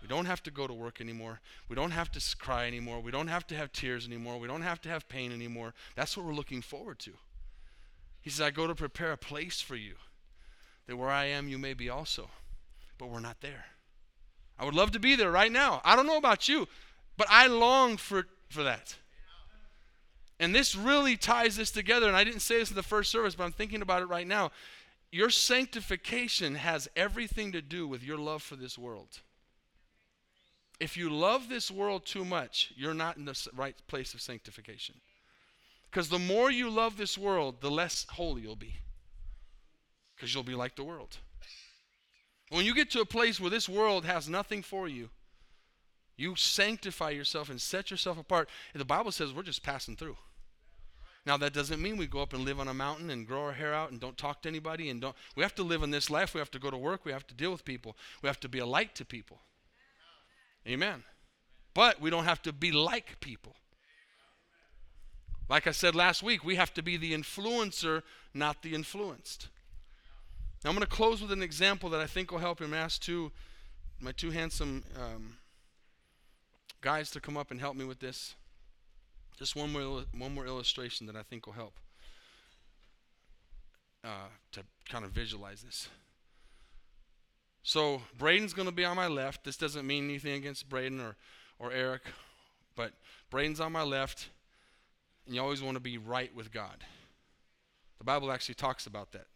[0.00, 1.40] We don't have to go to work anymore.
[1.68, 3.00] We don't have to cry anymore.
[3.00, 4.38] We don't have to have tears anymore.
[4.38, 5.74] We don't have to have pain anymore.
[5.94, 7.12] That's what we're looking forward to.
[8.22, 9.94] He says, I go to prepare a place for you,
[10.86, 12.30] that where I am, you may be also.
[12.98, 13.66] But we're not there.
[14.58, 15.80] I would love to be there right now.
[15.84, 16.68] I don't know about you,
[17.16, 18.96] but I long for, for that.
[20.38, 22.08] And this really ties this together.
[22.08, 24.26] And I didn't say this in the first service, but I'm thinking about it right
[24.26, 24.50] now.
[25.12, 29.20] Your sanctification has everything to do with your love for this world.
[30.78, 34.94] If you love this world too much, you're not in the right place of sanctification.
[35.90, 38.76] Because the more you love this world, the less holy you'll be.
[40.14, 41.18] Because you'll be like the world.
[42.50, 45.10] When you get to a place where this world has nothing for you,
[46.16, 48.48] you sanctify yourself and set yourself apart.
[48.74, 50.16] The Bible says we're just passing through.
[51.26, 53.52] Now that doesn't mean we go up and live on a mountain and grow our
[53.52, 56.08] hair out and don't talk to anybody and don't we have to live in this
[56.08, 57.96] life, we have to go to work, we have to deal with people.
[58.22, 59.38] We have to be a light to people.
[60.66, 61.04] Amen.
[61.74, 63.54] But we don't have to be like people.
[65.48, 68.02] Like I said last week, we have to be the influencer,
[68.32, 69.48] not the influenced.
[70.62, 72.72] Now I'm going to close with an example that I think will help him.
[72.72, 73.32] Ask two,
[74.00, 75.38] my two handsome um,
[76.80, 78.34] guys to come up and help me with this.
[79.40, 81.72] Just one more, one more illustration that I think will help
[84.04, 85.88] uh, to kind of visualize this.
[87.62, 89.44] So Braden's going to be on my left.
[89.44, 91.16] This doesn't mean anything against Braden or,
[91.58, 92.02] or Eric,
[92.76, 92.92] but
[93.30, 94.28] Braden's on my left,
[95.24, 96.84] and you always want to be right with God.
[97.96, 99.26] The Bible actually talks about that.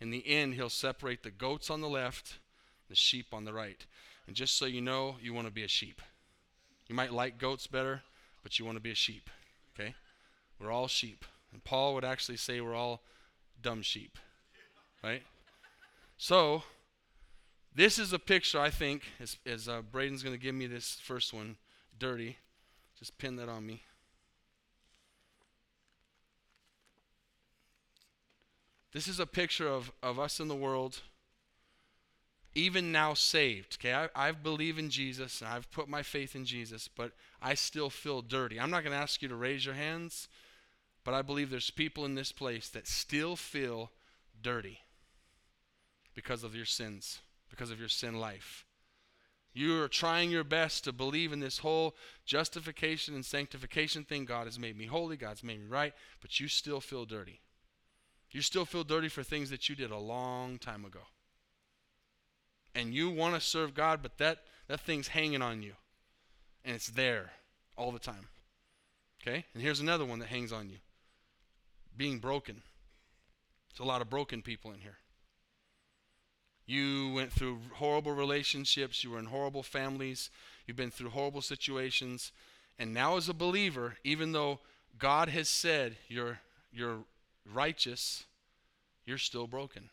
[0.00, 2.38] In the end, he'll separate the goats on the left,
[2.88, 3.84] the sheep on the right.
[4.28, 6.00] And just so you know, you want to be a sheep.
[6.86, 8.02] You might like goats better,
[8.44, 9.28] but you want to be a sheep.
[9.74, 9.94] Okay?
[10.60, 11.24] We're all sheep.
[11.52, 13.02] And Paul would actually say we're all
[13.60, 14.18] dumb sheep.
[15.02, 15.22] Right?
[16.16, 16.62] So,
[17.74, 20.98] this is a picture, I think, as, as uh, Braden's going to give me this
[21.02, 21.56] first one,
[21.98, 22.36] dirty.
[22.96, 23.82] Just pin that on me.
[28.92, 31.00] This is a picture of, of us in the world,
[32.54, 33.78] even now saved.
[33.80, 37.12] Okay, I, I believe in Jesus, and I've put my faith in Jesus, but
[37.42, 38.60] I still feel dirty.
[38.60, 40.28] I'm not going to ask you to raise your hands,
[41.04, 43.90] but I believe there's people in this place that still feel
[44.40, 44.80] dirty
[46.14, 47.20] because of your sins
[47.54, 48.64] because of your sin life.
[49.52, 51.94] You are trying your best to believe in this whole
[52.26, 54.24] justification and sanctification thing.
[54.24, 57.40] God has made me holy, God's made me right, but you still feel dirty.
[58.32, 61.02] You still feel dirty for things that you did a long time ago.
[62.74, 65.72] And you want to serve God, but that, that thing's hanging on you.
[66.64, 67.32] And it's there
[67.76, 68.28] all the time.
[69.22, 69.44] Okay?
[69.54, 70.76] And here's another one that hangs on you
[71.96, 72.62] being broken.
[73.70, 74.96] There's a lot of broken people in here.
[76.66, 80.30] You went through horrible relationships, you were in horrible families,
[80.66, 82.32] you've been through horrible situations,
[82.78, 84.60] and now as a believer, even though
[84.98, 86.40] God has said you're
[86.72, 87.04] you're
[87.52, 88.24] righteous,
[89.04, 89.90] you're still broken.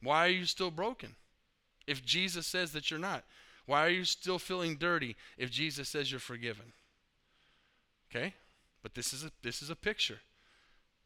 [0.00, 1.16] Why are you still broken?
[1.86, 3.24] If Jesus says that you're not,
[3.66, 6.72] why are you still feeling dirty if Jesus says you're forgiven?
[8.10, 8.34] Okay?
[8.82, 10.20] But this is a this is a picture.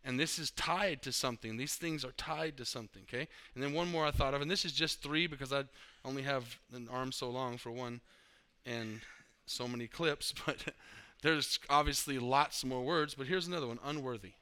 [0.05, 1.57] And this is tied to something.
[1.57, 3.27] These things are tied to something, okay?
[3.55, 5.65] And then one more I thought of, and this is just three because I
[6.05, 8.01] only have an arm so long for one
[8.65, 9.01] and
[9.47, 10.59] so many clips, but
[11.23, 13.15] there's obviously lots more words.
[13.15, 14.35] But here's another one unworthy.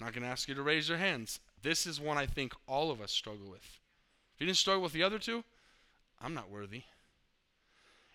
[0.00, 1.38] Not going to ask you to raise your hands.
[1.62, 3.78] This is one I think all of us struggle with.
[4.38, 5.42] If you didn't struggle with the other two,
[6.22, 6.84] I'm not worthy.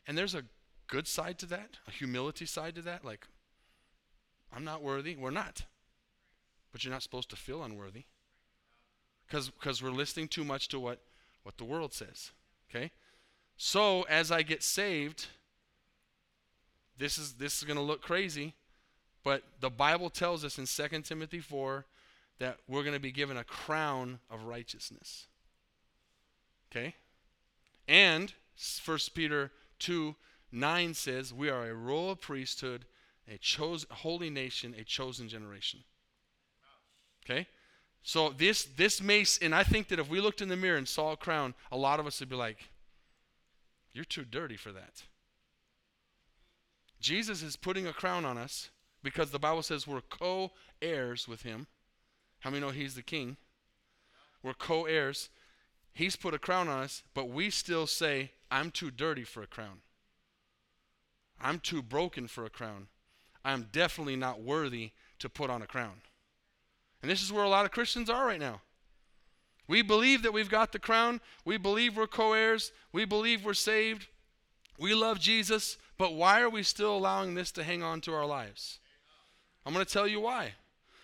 [0.07, 0.45] And there's a
[0.87, 3.03] good side to that, a humility side to that.
[3.03, 3.27] Like,
[4.55, 5.17] I'm not worthy.
[5.17, 5.63] We're not.
[6.71, 8.03] But you're not supposed to feel unworthy.
[9.27, 10.99] Because we're listening too much to what,
[11.43, 12.31] what the world says.
[12.69, 12.91] Okay?
[13.57, 15.27] So as I get saved,
[16.97, 18.53] this is this is going to look crazy,
[19.25, 21.85] but the Bible tells us in 2 Timothy 4
[22.39, 25.27] that we're going to be given a crown of righteousness.
[26.73, 26.95] Okay?
[27.87, 28.33] And
[28.85, 30.15] 1 Peter 2
[30.51, 32.85] 9 says, We are a royal priesthood,
[33.27, 35.79] a chosen holy nation, a chosen generation.
[37.25, 37.47] Okay?
[38.03, 40.87] So this this may and I think that if we looked in the mirror and
[40.87, 42.69] saw a crown, a lot of us would be like,
[43.93, 45.03] You're too dirty for that.
[46.99, 48.69] Jesus is putting a crown on us
[49.03, 51.67] because the Bible says we're co-heirs with him.
[52.39, 53.35] How many know he's the king?
[54.41, 55.29] We're co-heirs.
[55.93, 59.47] He's put a crown on us, but we still say, I'm too dirty for a
[59.47, 59.79] crown.
[61.39, 62.87] I'm too broken for a crown.
[63.45, 66.01] I am definitely not worthy to put on a crown.
[67.01, 68.61] And this is where a lot of Christians are right now.
[69.67, 71.21] We believe that we've got the crown.
[71.45, 72.71] We believe we're co heirs.
[72.91, 74.07] We believe we're saved.
[74.79, 75.77] We love Jesus.
[75.97, 78.79] But why are we still allowing this to hang on to our lives?
[79.65, 80.53] I'm going to tell you why.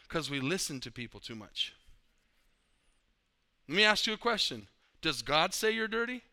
[0.08, 1.74] Because we listen to people too much.
[3.68, 4.68] Let me ask you a question
[5.02, 6.24] Does God say you're dirty?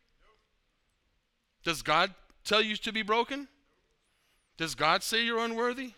[1.63, 2.13] Does God
[2.43, 3.47] tell you to be broken?
[4.57, 5.91] Does God say you're unworthy?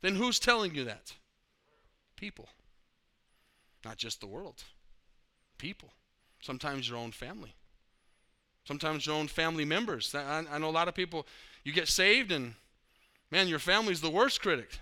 [0.00, 1.14] Then who's telling you that?
[2.16, 2.48] People.
[3.84, 4.64] Not just the world.
[5.58, 5.90] People.
[6.40, 7.54] Sometimes your own family.
[8.64, 10.14] Sometimes your own family members.
[10.14, 11.26] I, I know a lot of people,
[11.64, 12.54] you get saved and
[13.30, 14.78] man, your family's the worst critic.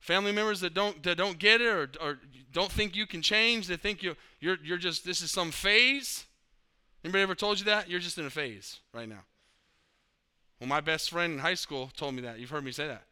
[0.00, 2.18] Family members that don't that don't get it or, or
[2.52, 6.24] don't think you can change, they think you you're you're just this is some phase.
[7.04, 7.88] Anybody ever told you that?
[7.88, 9.24] You're just in a phase right now.
[10.58, 12.38] Well, my best friend in high school told me that.
[12.38, 13.04] You've heard me say that.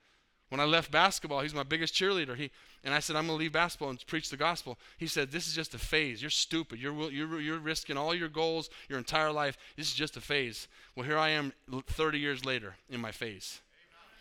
[0.51, 2.37] When I left basketball, he's my biggest cheerleader.
[2.37, 2.51] He
[2.85, 4.79] and I said, I'm going to leave basketball and preach the gospel.
[4.97, 6.23] He said, This is just a phase.
[6.23, 6.79] You're stupid.
[6.79, 9.59] You're, you're, you're risking all your goals, your entire life.
[9.77, 10.69] This is just a phase.
[10.95, 13.61] Well, here I am 30 years later in my phase.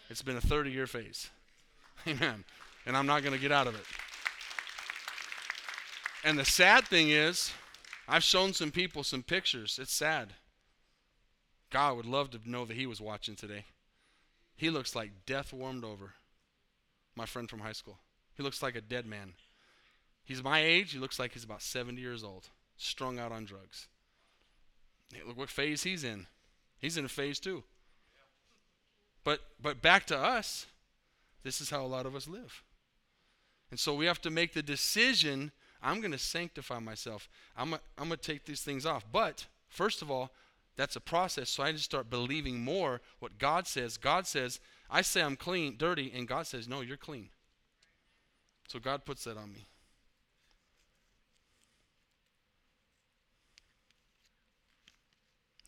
[0.09, 1.30] It's been a 30 year phase.
[2.07, 2.43] Amen.
[2.88, 3.86] And I'm not going to get out of it.
[6.24, 7.52] And the sad thing is,
[8.08, 9.78] I've shown some people some pictures.
[9.80, 10.34] It's sad.
[11.70, 13.66] God would love to know that he was watching today.
[14.56, 16.14] He looks like death warmed over.
[17.16, 18.00] My friend from high school.
[18.36, 19.34] He looks like a dead man.
[20.24, 20.94] He's my age.
[20.94, 23.88] He looks like he's about 70 years old, strung out on drugs.
[25.14, 26.28] Hey, look what phase he's in.
[26.80, 27.64] He's in a phase too.
[29.24, 30.68] But but back to us,
[31.44, 32.64] this is how a lot of us live.
[33.70, 35.51] And so we have to make the decision
[35.82, 37.30] I'm going to sanctify myself.
[37.55, 39.05] I'm, I'm going to take these things off.
[39.11, 40.32] But first of all,
[40.76, 41.49] that's a process.
[41.49, 43.97] So I just start believing more what God says.
[43.97, 44.59] God says,
[44.89, 47.30] I say I'm clean, dirty, and God says, no, you're clean.
[48.68, 49.68] So God puts that on me.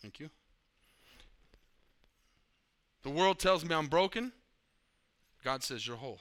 [0.01, 0.29] Thank you.
[3.03, 4.31] The world tells me I'm broken.
[5.43, 6.19] God says you're whole.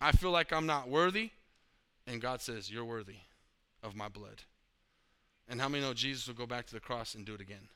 [0.00, 1.30] I feel like I'm not worthy,
[2.06, 3.16] and God says you're worthy
[3.82, 4.42] of my blood.
[5.48, 7.68] And how many know Jesus will go back to the cross and do it again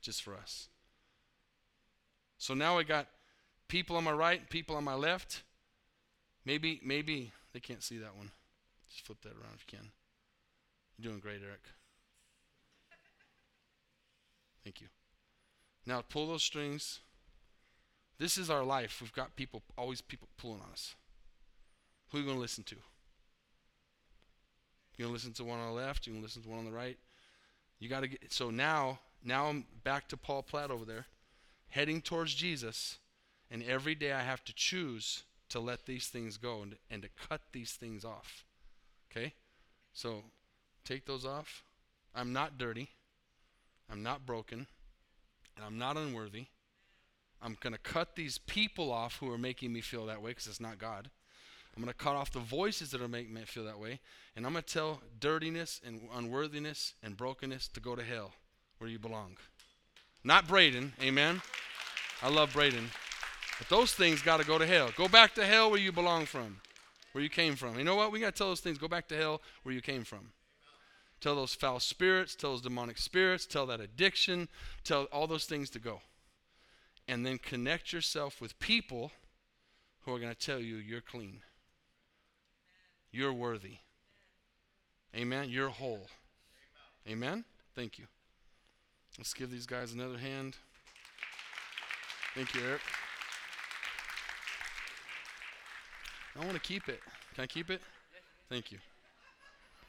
[0.00, 0.68] just for us?
[2.38, 3.06] So now I got
[3.68, 5.42] people on my right, people on my left.
[6.44, 8.30] Maybe, maybe they can't see that one.
[8.90, 9.90] Just flip that around if you can.
[10.98, 11.62] You're doing great, Eric.
[14.64, 14.88] Thank you.
[15.86, 17.00] Now pull those strings.
[18.18, 18.98] This is our life.
[19.00, 20.94] We've got people, always people pulling on us.
[22.14, 22.76] Who are you going to listen to?
[24.96, 26.06] You're going to listen to one on the left.
[26.06, 26.96] You're going to listen to one on the right.
[27.80, 28.32] You got to get.
[28.32, 31.06] So now, now I'm back to Paul Platt over there
[31.70, 32.98] heading towards Jesus,
[33.50, 37.08] and every day I have to choose to let these things go and, and to
[37.28, 38.44] cut these things off.
[39.10, 39.34] Okay?
[39.92, 40.22] So
[40.84, 41.64] take those off.
[42.14, 42.90] I'm not dirty.
[43.90, 44.68] I'm not broken.
[45.56, 46.46] And I'm not unworthy.
[47.42, 50.46] I'm going to cut these people off who are making me feel that way because
[50.46, 51.10] it's not God.
[51.76, 53.98] I'm going to cut off the voices that are making me feel that way.
[54.36, 58.32] And I'm going to tell dirtiness and unworthiness and brokenness to go to hell
[58.78, 59.36] where you belong.
[60.22, 61.42] Not Braden, amen.
[62.22, 62.90] I love Braden.
[63.58, 64.90] But those things got to go to hell.
[64.96, 66.60] Go back to hell where you belong from,
[67.12, 67.76] where you came from.
[67.76, 68.12] You know what?
[68.12, 68.78] We got to tell those things.
[68.78, 70.30] Go back to hell where you came from.
[71.20, 74.48] Tell those foul spirits, tell those demonic spirits, tell that addiction,
[74.84, 76.00] tell all those things to go.
[77.08, 79.10] And then connect yourself with people
[80.04, 81.40] who are going to tell you you're clean.
[83.14, 83.76] You're worthy.
[85.14, 85.48] Amen.
[85.48, 86.08] You're whole.
[87.08, 87.44] Amen.
[87.76, 88.06] Thank you.
[89.16, 90.56] Let's give these guys another hand.
[92.34, 92.80] Thank you, Eric.
[96.34, 96.98] I want to keep it.
[97.36, 97.80] Can I keep it?
[98.48, 98.78] Thank you.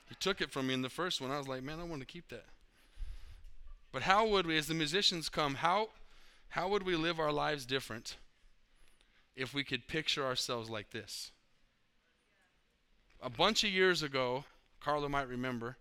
[0.08, 1.32] He took it from me in the first one.
[1.32, 2.46] I was like, man, I want to keep that.
[3.92, 5.90] But how would we, as the musicians come, how,
[6.50, 8.18] how would we live our lives different
[9.36, 11.32] if we could picture ourselves like this?
[13.22, 14.46] A bunch of years ago,
[14.80, 15.78] Carla might remember,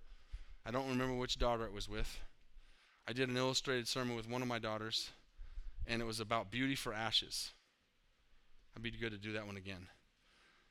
[0.64, 2.18] I don't remember which daughter it was with.
[3.06, 5.10] I did an illustrated sermon with one of my daughters,
[5.86, 7.50] and it was about beauty for ashes.
[8.74, 9.88] I'd be good to do that one again.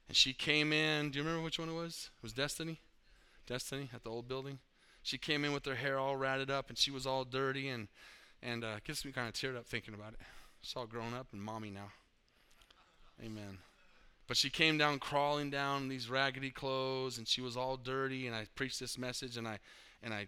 [0.08, 1.12] And she came in.
[1.12, 2.10] Do you remember which one it was?
[2.18, 2.82] It was Destiny?
[3.46, 4.60] Destiny at the old building?
[5.04, 7.88] She came in with her hair all ratted up, and she was all dirty, and
[8.42, 10.20] and uh, gets me kind of teared up thinking about it.
[10.62, 11.92] She's all grown up and mommy now.
[13.24, 13.60] Amen.
[14.28, 18.26] But she came down crawling down in these raggedy clothes, and she was all dirty.
[18.26, 19.60] And I preached this message, and I
[20.02, 20.28] and I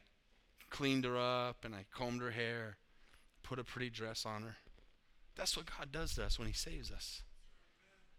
[0.69, 2.77] cleaned her up and I combed her hair,
[3.43, 4.57] put a pretty dress on her.
[5.35, 7.21] That's what God does to us when He saves us.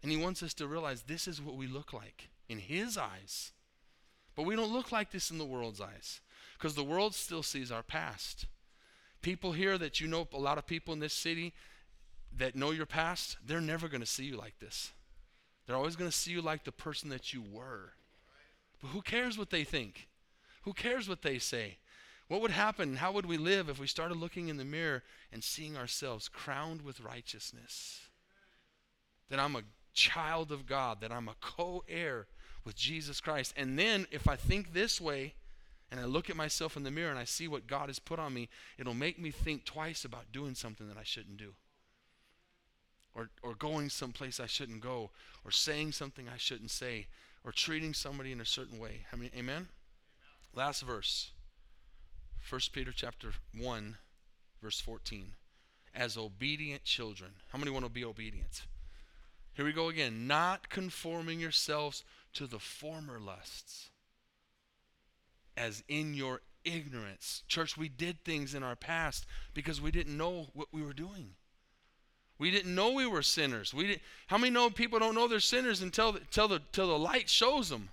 [0.01, 3.51] And He wants us to realize this is what we look like in His eyes.
[4.35, 6.21] But we don't look like this in the world's eyes
[6.57, 8.45] because the world still sees our past.
[9.21, 11.53] People here that you know, a lot of people in this city
[12.35, 14.91] that know your past, they're never going to see you like this.
[15.67, 17.91] They're always going to see you like the person that you were.
[18.81, 20.07] But who cares what they think?
[20.63, 21.77] Who cares what they say?
[22.29, 22.97] What would happen?
[22.97, 26.81] How would we live if we started looking in the mirror and seeing ourselves crowned
[26.81, 28.01] with righteousness?
[29.29, 29.63] That I'm a
[29.93, 32.27] child of God, that I'm a co heir
[32.63, 33.53] with Jesus Christ.
[33.57, 35.35] And then if I think this way
[35.89, 38.19] and I look at myself in the mirror and I see what God has put
[38.19, 41.53] on me, it'll make me think twice about doing something that I shouldn't do.
[43.17, 45.09] Or, or going someplace I shouldn't go,
[45.43, 47.07] or saying something I shouldn't say,
[47.43, 49.07] or treating somebody in a certain way.
[49.11, 49.69] I mean, amen?
[50.53, 51.31] Last verse.
[52.47, 53.97] 1 Peter chapter 1,
[54.61, 55.31] verse 14.
[55.95, 57.31] As obedient children.
[57.51, 58.61] How many want to be obedient?
[59.53, 60.27] Here we go again.
[60.27, 62.03] Not conforming yourselves
[62.33, 63.89] to the former lusts,
[65.57, 67.41] as in your ignorance.
[67.47, 71.31] Church, we did things in our past because we didn't know what we were doing.
[72.39, 73.73] We didn't know we were sinners.
[73.73, 76.87] We did, how many know people don't know they're sinners until the, until, the, until
[76.87, 77.89] the light shows them?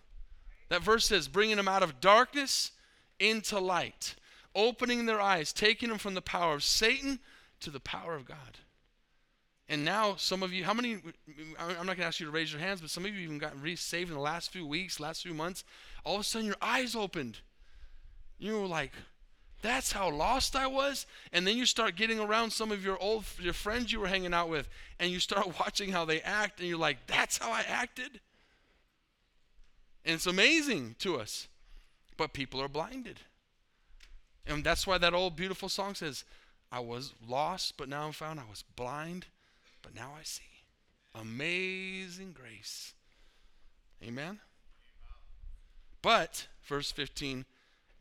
[0.68, 2.72] That verse says, bringing them out of darkness
[3.18, 4.16] into light
[4.54, 7.18] opening their eyes, taking them from the power of Satan
[7.60, 8.58] to the power of God.
[9.68, 10.98] And now, some of you, how many,
[11.58, 13.38] I'm not going to ask you to raise your hands, but some of you even
[13.38, 15.64] gotten saved in the last few weeks, last few months.
[16.04, 17.38] All of a sudden, your eyes opened.
[18.38, 18.92] You were like,
[19.64, 21.06] that's how lost I was.
[21.32, 24.34] And then you start getting around some of your old your friends you were hanging
[24.34, 24.68] out with,
[25.00, 28.20] and you start watching how they act, and you're like, that's how I acted.
[30.04, 31.48] And it's amazing to us.
[32.18, 33.20] But people are blinded.
[34.46, 36.24] And that's why that old beautiful song says,
[36.70, 38.38] I was lost, but now I'm found.
[38.38, 39.26] I was blind,
[39.82, 40.42] but now I see.
[41.14, 42.92] Amazing grace.
[44.02, 44.40] Amen?
[46.02, 47.46] But, verse 15,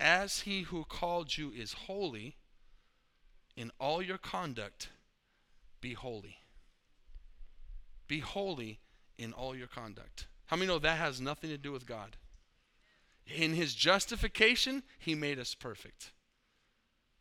[0.04, 2.36] as he who called you is holy,
[3.56, 4.90] in all your conduct,
[5.80, 6.36] be holy.
[8.08, 8.80] Be holy
[9.18, 10.28] in all your conduct.
[10.48, 12.18] How many know that has nothing to do with God?
[13.26, 16.12] In his justification, he made us perfect.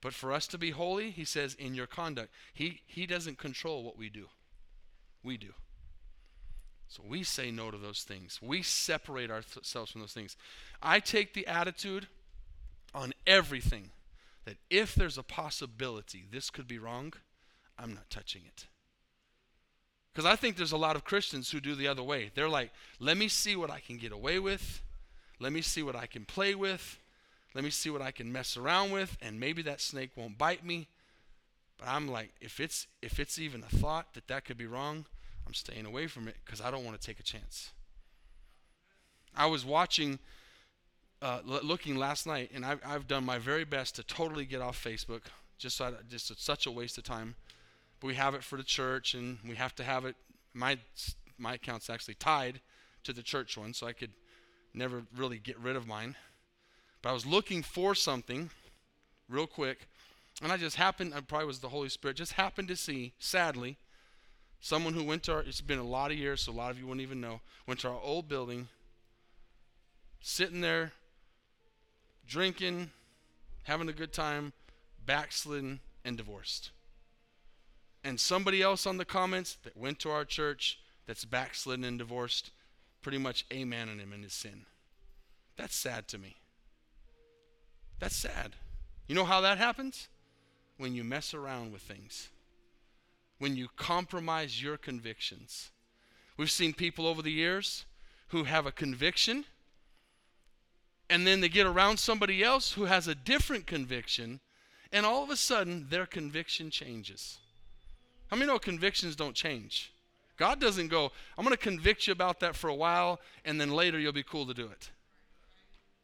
[0.01, 2.33] But for us to be holy, he says, in your conduct.
[2.53, 4.27] He, he doesn't control what we do,
[5.23, 5.55] we do.
[6.89, 8.41] So we say no to those things.
[8.43, 10.37] We separate ourselves from those things.
[10.83, 12.09] I take the attitude
[12.95, 13.91] on everything
[14.45, 17.13] that if there's a possibility this could be wrong,
[17.79, 18.67] I'm not touching it.
[20.13, 22.31] Because I think there's a lot of Christians who do the other way.
[22.35, 22.71] They're like,
[23.01, 24.83] let me see what I can get away with.
[25.41, 26.99] Let me see what I can play with.
[27.55, 30.65] Let me see what I can mess around with, and maybe that snake won't bite
[30.65, 30.89] me.
[31.79, 35.07] But I'm like, if it's if it's even a thought that that could be wrong,
[35.47, 37.73] I'm staying away from it because I don't want to take a chance.
[39.37, 40.19] I was watching,
[41.23, 44.83] uh, looking last night, and I've, I've done my very best to totally get off
[44.83, 45.23] Facebook.
[45.59, 47.37] Just so I, just it's such a waste of time.
[48.01, 50.17] But we have it for the church, and we have to have it.
[50.53, 50.79] My
[51.39, 52.61] my account's actually tied
[53.05, 54.11] to the church one, so I could
[54.75, 56.17] never really get rid of mine.
[57.01, 58.51] But I was looking for something
[59.29, 59.89] real quick,
[60.43, 63.77] and I just happened, I probably was the Holy Spirit, just happened to see, sadly,
[64.61, 66.79] someone who went to our, it's been a lot of years, so a lot of
[66.79, 68.69] you wouldn't even know, went to our old building,
[70.21, 70.93] sitting there,
[72.33, 72.91] drinking,
[73.65, 74.55] having a good time,
[75.05, 76.71] backslidden, and divorced.
[78.03, 82.51] And somebody else on the comments that went to our church that's backslidden and divorced,
[83.03, 84.65] pretty much amen on him in his sin.
[85.59, 86.37] That's sad to me.
[88.01, 88.57] That's sad.
[89.07, 90.09] You know how that happens?
[90.79, 92.31] When you mess around with things,
[93.39, 95.71] when you compromise your convictions.
[96.39, 97.85] We've seen people over the years
[98.29, 99.45] who have a conviction
[101.13, 104.41] and then they get around somebody else who has a different conviction,
[104.91, 107.39] and all of a sudden their conviction changes.
[108.29, 109.93] How many know convictions don't change?
[110.39, 113.73] God doesn't go, I'm going to convict you about that for a while, and then
[113.73, 114.91] later you'll be cool to do it.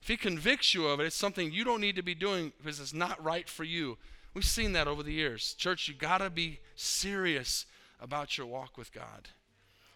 [0.02, 2.78] If he convicts you of it, it's something you don't need to be doing because
[2.78, 3.96] it's not right for you.
[4.34, 5.54] We've seen that over the years.
[5.54, 7.64] Church, you got to be serious
[7.98, 9.30] about your walk with God.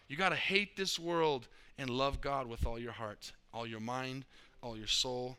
[0.07, 1.47] You got to hate this world
[1.77, 4.25] and love God with all your heart, all your mind,
[4.63, 5.37] all your soul,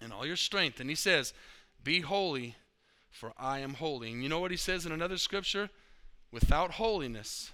[0.00, 0.80] and all your strength.
[0.80, 1.34] And he says,
[1.82, 2.56] Be holy,
[3.10, 4.12] for I am holy.
[4.12, 5.70] And you know what he says in another scripture?
[6.30, 7.52] Without holiness,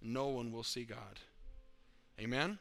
[0.00, 1.20] no one will see God.
[2.20, 2.58] Amen?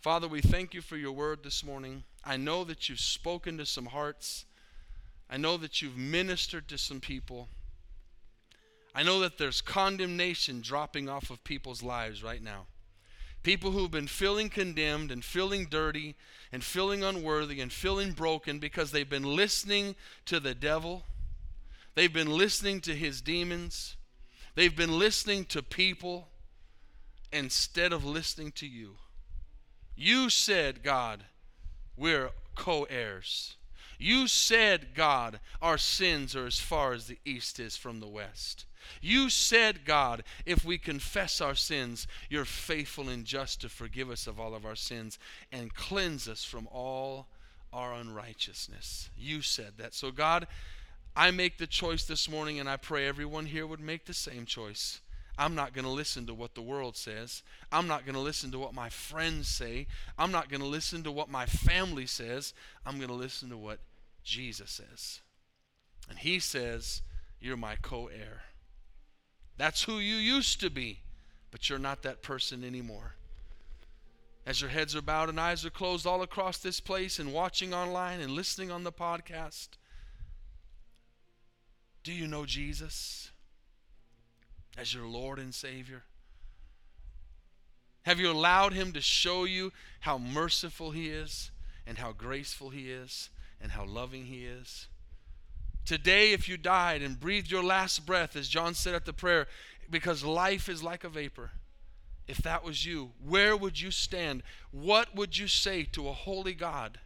[0.00, 2.04] Father, we thank you for your word this morning.
[2.24, 4.44] I know that you've spoken to some hearts.
[5.30, 7.48] I know that you've ministered to some people.
[8.94, 12.66] I know that there's condemnation dropping off of people's lives right now.
[13.42, 16.14] People who've been feeling condemned and feeling dirty
[16.52, 21.04] and feeling unworthy and feeling broken because they've been listening to the devil.
[21.94, 23.96] They've been listening to his demons.
[24.54, 26.28] They've been listening to people
[27.32, 28.96] instead of listening to you.
[29.96, 31.24] You said, God,
[31.96, 33.56] we're co heirs.
[33.98, 38.66] You said, God, our sins are as far as the east is from the west.
[39.00, 44.26] You said, God, if we confess our sins, you're faithful and just to forgive us
[44.26, 45.18] of all of our sins
[45.50, 47.26] and cleanse us from all
[47.72, 49.10] our unrighteousness.
[49.16, 49.94] You said that.
[49.94, 50.46] So, God,
[51.16, 54.46] I make the choice this morning, and I pray everyone here would make the same
[54.46, 55.00] choice.
[55.38, 57.42] I'm not going to listen to what the world says.
[57.70, 59.86] I'm not going to listen to what my friends say.
[60.18, 62.52] I'm not going to listen to what my family says.
[62.84, 63.78] I'm going to listen to what
[64.22, 65.20] Jesus says.
[66.08, 67.02] And He says,
[67.40, 68.42] You're my co heir.
[69.62, 71.02] That's who you used to be,
[71.52, 73.14] but you're not that person anymore.
[74.44, 77.72] As your heads are bowed and eyes are closed all across this place and watching
[77.72, 79.68] online and listening on the podcast,
[82.02, 83.30] do you know Jesus
[84.76, 86.02] as your Lord and Savior?
[88.02, 91.52] Have you allowed Him to show you how merciful He is
[91.86, 94.88] and how graceful He is and how loving He is?
[95.84, 99.48] Today, if you died and breathed your last breath, as John said at the prayer,
[99.90, 101.50] because life is like a vapor,
[102.28, 104.42] if that was you, where would you stand?
[104.70, 106.98] What would you say to a holy God?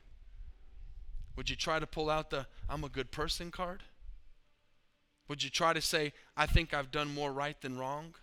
[1.36, 3.82] Would you try to pull out the I'm a good person card?
[5.28, 8.14] Would you try to say, I think I've done more right than wrong?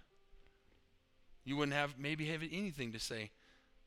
[1.44, 3.32] You wouldn't have maybe have anything to say.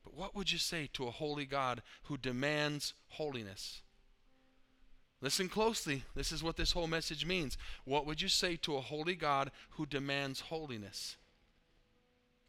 [0.03, 3.81] But what would you say to a holy God who demands holiness?
[5.19, 6.03] Listen closely.
[6.15, 7.57] This is what this whole message means.
[7.85, 11.17] What would you say to a holy God who demands holiness?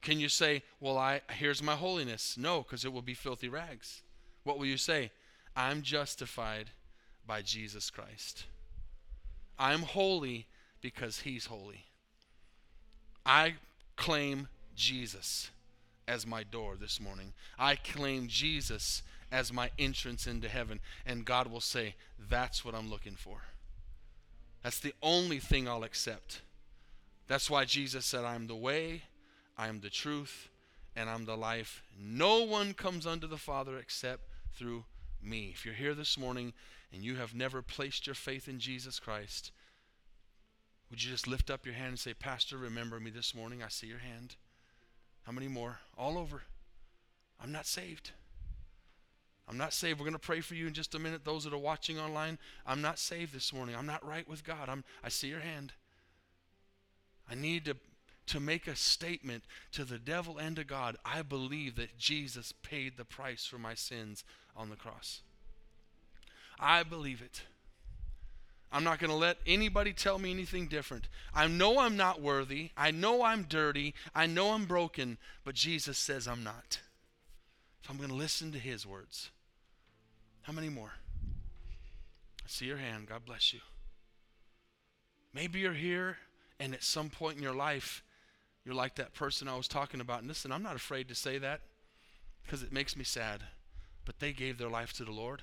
[0.03, 2.37] Can you say, "Well, I here's my holiness"?
[2.37, 4.03] No, because it will be filthy rags.
[4.45, 5.11] What will you say?
[5.57, 6.71] I'm justified
[7.27, 8.45] by Jesus Christ.
[9.59, 10.47] I'm holy
[10.81, 11.87] because he's holy.
[13.27, 13.57] I
[13.97, 15.51] claim Jesus
[16.07, 17.35] as my door this morning.
[17.59, 20.81] I claim Jesus as my entrance into heaven.
[21.07, 23.43] And God will say, That's what I'm looking for.
[24.63, 26.43] That's the only thing I'll accept.
[27.27, 29.03] That's why Jesus said, I'm the way,
[29.57, 30.49] I am the truth,
[30.97, 31.83] and I'm the life.
[31.99, 34.23] No one comes unto the Father except
[34.55, 34.85] through
[35.23, 35.51] me.
[35.53, 36.55] If you're here this morning
[36.93, 39.53] and you have never placed your faith in Jesus Christ,
[40.91, 43.63] would you just lift up your hand and say, Pastor, remember me this morning?
[43.63, 44.37] I see your hand.
[45.25, 45.81] How many more?
[45.99, 46.43] All over.
[47.41, 48.13] I'm not saved.
[49.49, 49.99] I'm not saved.
[49.99, 51.25] We're going to pray for you in just a minute.
[51.25, 53.75] Those that are watching online, I'm not saved this morning.
[53.75, 54.69] I'm not right with God.
[54.69, 55.73] I'm, I see your hand.
[57.31, 57.77] I need to,
[58.27, 60.97] to make a statement to the devil and to God.
[61.05, 64.23] I believe that Jesus paid the price for my sins
[64.55, 65.23] on the cross.
[66.61, 67.43] I believe it.
[68.71, 71.09] I'm not going to let anybody tell me anything different.
[71.35, 72.71] I know I'm not worthy.
[72.77, 73.95] I know I'm dirty.
[74.15, 75.17] I know I'm broken.
[75.43, 76.81] But Jesus says I'm not.
[77.83, 79.31] So I'm going to listen to his words.
[80.49, 80.93] How many more?
[82.43, 83.07] I see your hand.
[83.07, 83.61] God bless you.
[85.35, 86.17] Maybe you're here
[86.59, 88.03] and at some point in your life,
[88.65, 90.21] you're like that person I was talking about.
[90.21, 91.61] And listen, I'm not afraid to say that
[92.43, 93.43] because it makes me sad.
[94.07, 95.43] But they gave their life to the Lord,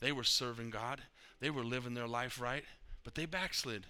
[0.00, 1.02] they were serving God,
[1.40, 2.64] they were living their life right,
[3.04, 3.84] but they backslid.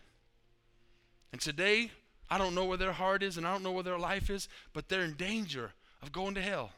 [1.31, 1.93] And today,
[2.29, 4.49] I don't know where their heart is and I don't know where their life is,
[4.73, 5.71] but they're in danger
[6.03, 6.73] of going to hell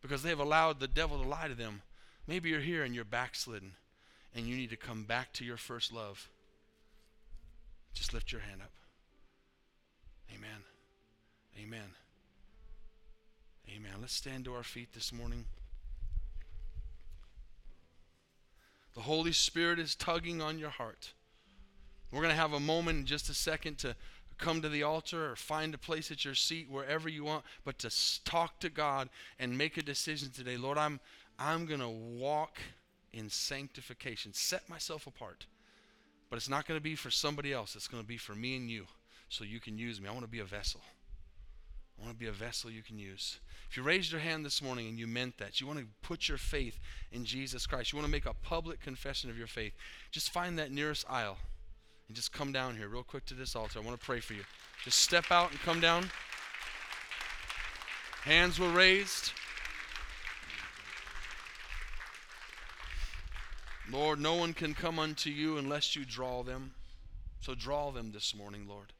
[0.00, 1.82] because they've allowed the devil to lie to them
[2.26, 3.72] Maybe you're here and you're backslidden
[4.34, 6.28] and you need to come back to your first love.
[7.92, 8.72] Just lift your hand up.
[10.34, 10.64] Amen.
[11.62, 11.94] Amen.
[13.68, 13.92] Amen.
[14.00, 15.44] Let's stand to our feet this morning.
[18.94, 21.12] The Holy Spirit is tugging on your heart.
[22.10, 23.96] We're going to have a moment in just a second to
[24.38, 27.78] come to the altar or find a place at your seat wherever you want, but
[27.80, 27.90] to
[28.24, 29.08] talk to God
[29.38, 30.56] and make a decision today.
[30.56, 31.00] Lord, I'm
[31.38, 32.58] I'm going to walk
[33.12, 35.46] in sanctification, set myself apart.
[36.30, 38.56] But it's not going to be for somebody else, it's going to be for me
[38.56, 38.86] and you
[39.28, 40.08] so you can use me.
[40.08, 40.80] I want to be a vessel.
[41.98, 43.38] I want to be a vessel you can use.
[43.70, 46.28] If you raised your hand this morning and you meant that, you want to put
[46.28, 46.78] your faith
[47.12, 49.74] in Jesus Christ, you want to make a public confession of your faith,
[50.10, 51.38] just find that nearest aisle
[52.08, 53.78] and just come down here real quick to this altar.
[53.78, 54.42] I want to pray for you.
[54.84, 56.10] Just step out and come down.
[58.22, 59.32] Hands were raised.
[63.90, 66.72] Lord, no one can come unto you unless you draw them.
[67.40, 68.92] So draw them this morning, Lord.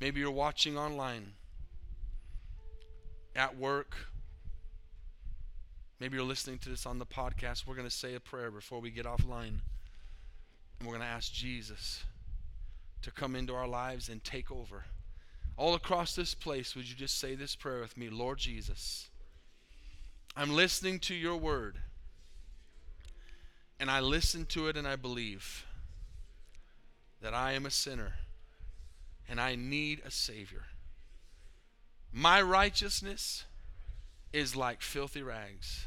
[0.00, 1.32] Maybe you're watching online,
[3.36, 3.96] at work.
[6.00, 7.66] Maybe you're listening to this on the podcast.
[7.66, 9.60] We're going to say a prayer before we get offline.
[10.78, 12.04] And we're going to ask Jesus
[13.02, 14.84] to come into our lives and take over.
[15.56, 18.08] All across this place, would you just say this prayer with me?
[18.08, 19.08] Lord Jesus,
[20.36, 21.78] I'm listening to your word.
[23.78, 25.66] And I listen to it and I believe
[27.20, 28.12] that I am a sinner
[29.28, 30.64] and I need a Savior.
[32.12, 33.44] My righteousness
[34.32, 35.86] is like filthy rags.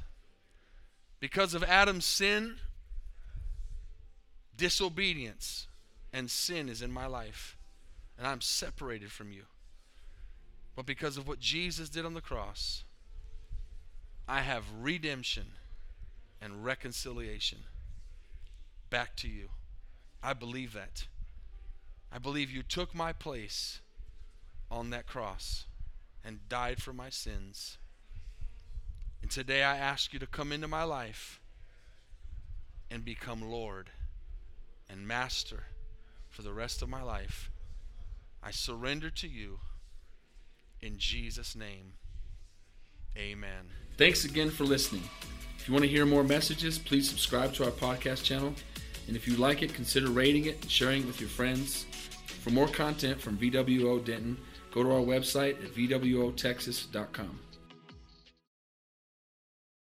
[1.20, 2.56] Because of Adam's sin,
[4.56, 5.68] disobedience,
[6.12, 7.58] and sin is in my life,
[8.18, 9.44] and I'm separated from you.
[10.76, 12.84] But because of what Jesus did on the cross,
[14.28, 15.46] I have redemption
[16.42, 17.60] and reconciliation
[18.90, 19.50] back to you.
[20.24, 21.08] I believe that.
[22.12, 23.82] I believe you took my place
[24.72, 25.66] on that cross
[26.24, 27.78] and died for my sins.
[29.22, 31.40] And today I ask you to come into my life
[32.90, 33.90] and become Lord
[34.90, 35.64] and Master
[36.30, 37.52] for the rest of my life.
[38.42, 39.60] I surrender to you
[40.82, 41.94] in Jesus' name.
[43.18, 43.72] Amen.
[43.98, 45.04] Thanks again for listening.
[45.68, 48.54] If you want to hear more messages, please subscribe to our podcast channel.
[49.08, 51.86] And if you like it, consider rating it and sharing it with your friends.
[52.42, 54.38] For more content from VWO Denton,
[54.72, 57.40] go to our website at VWOTexas.com.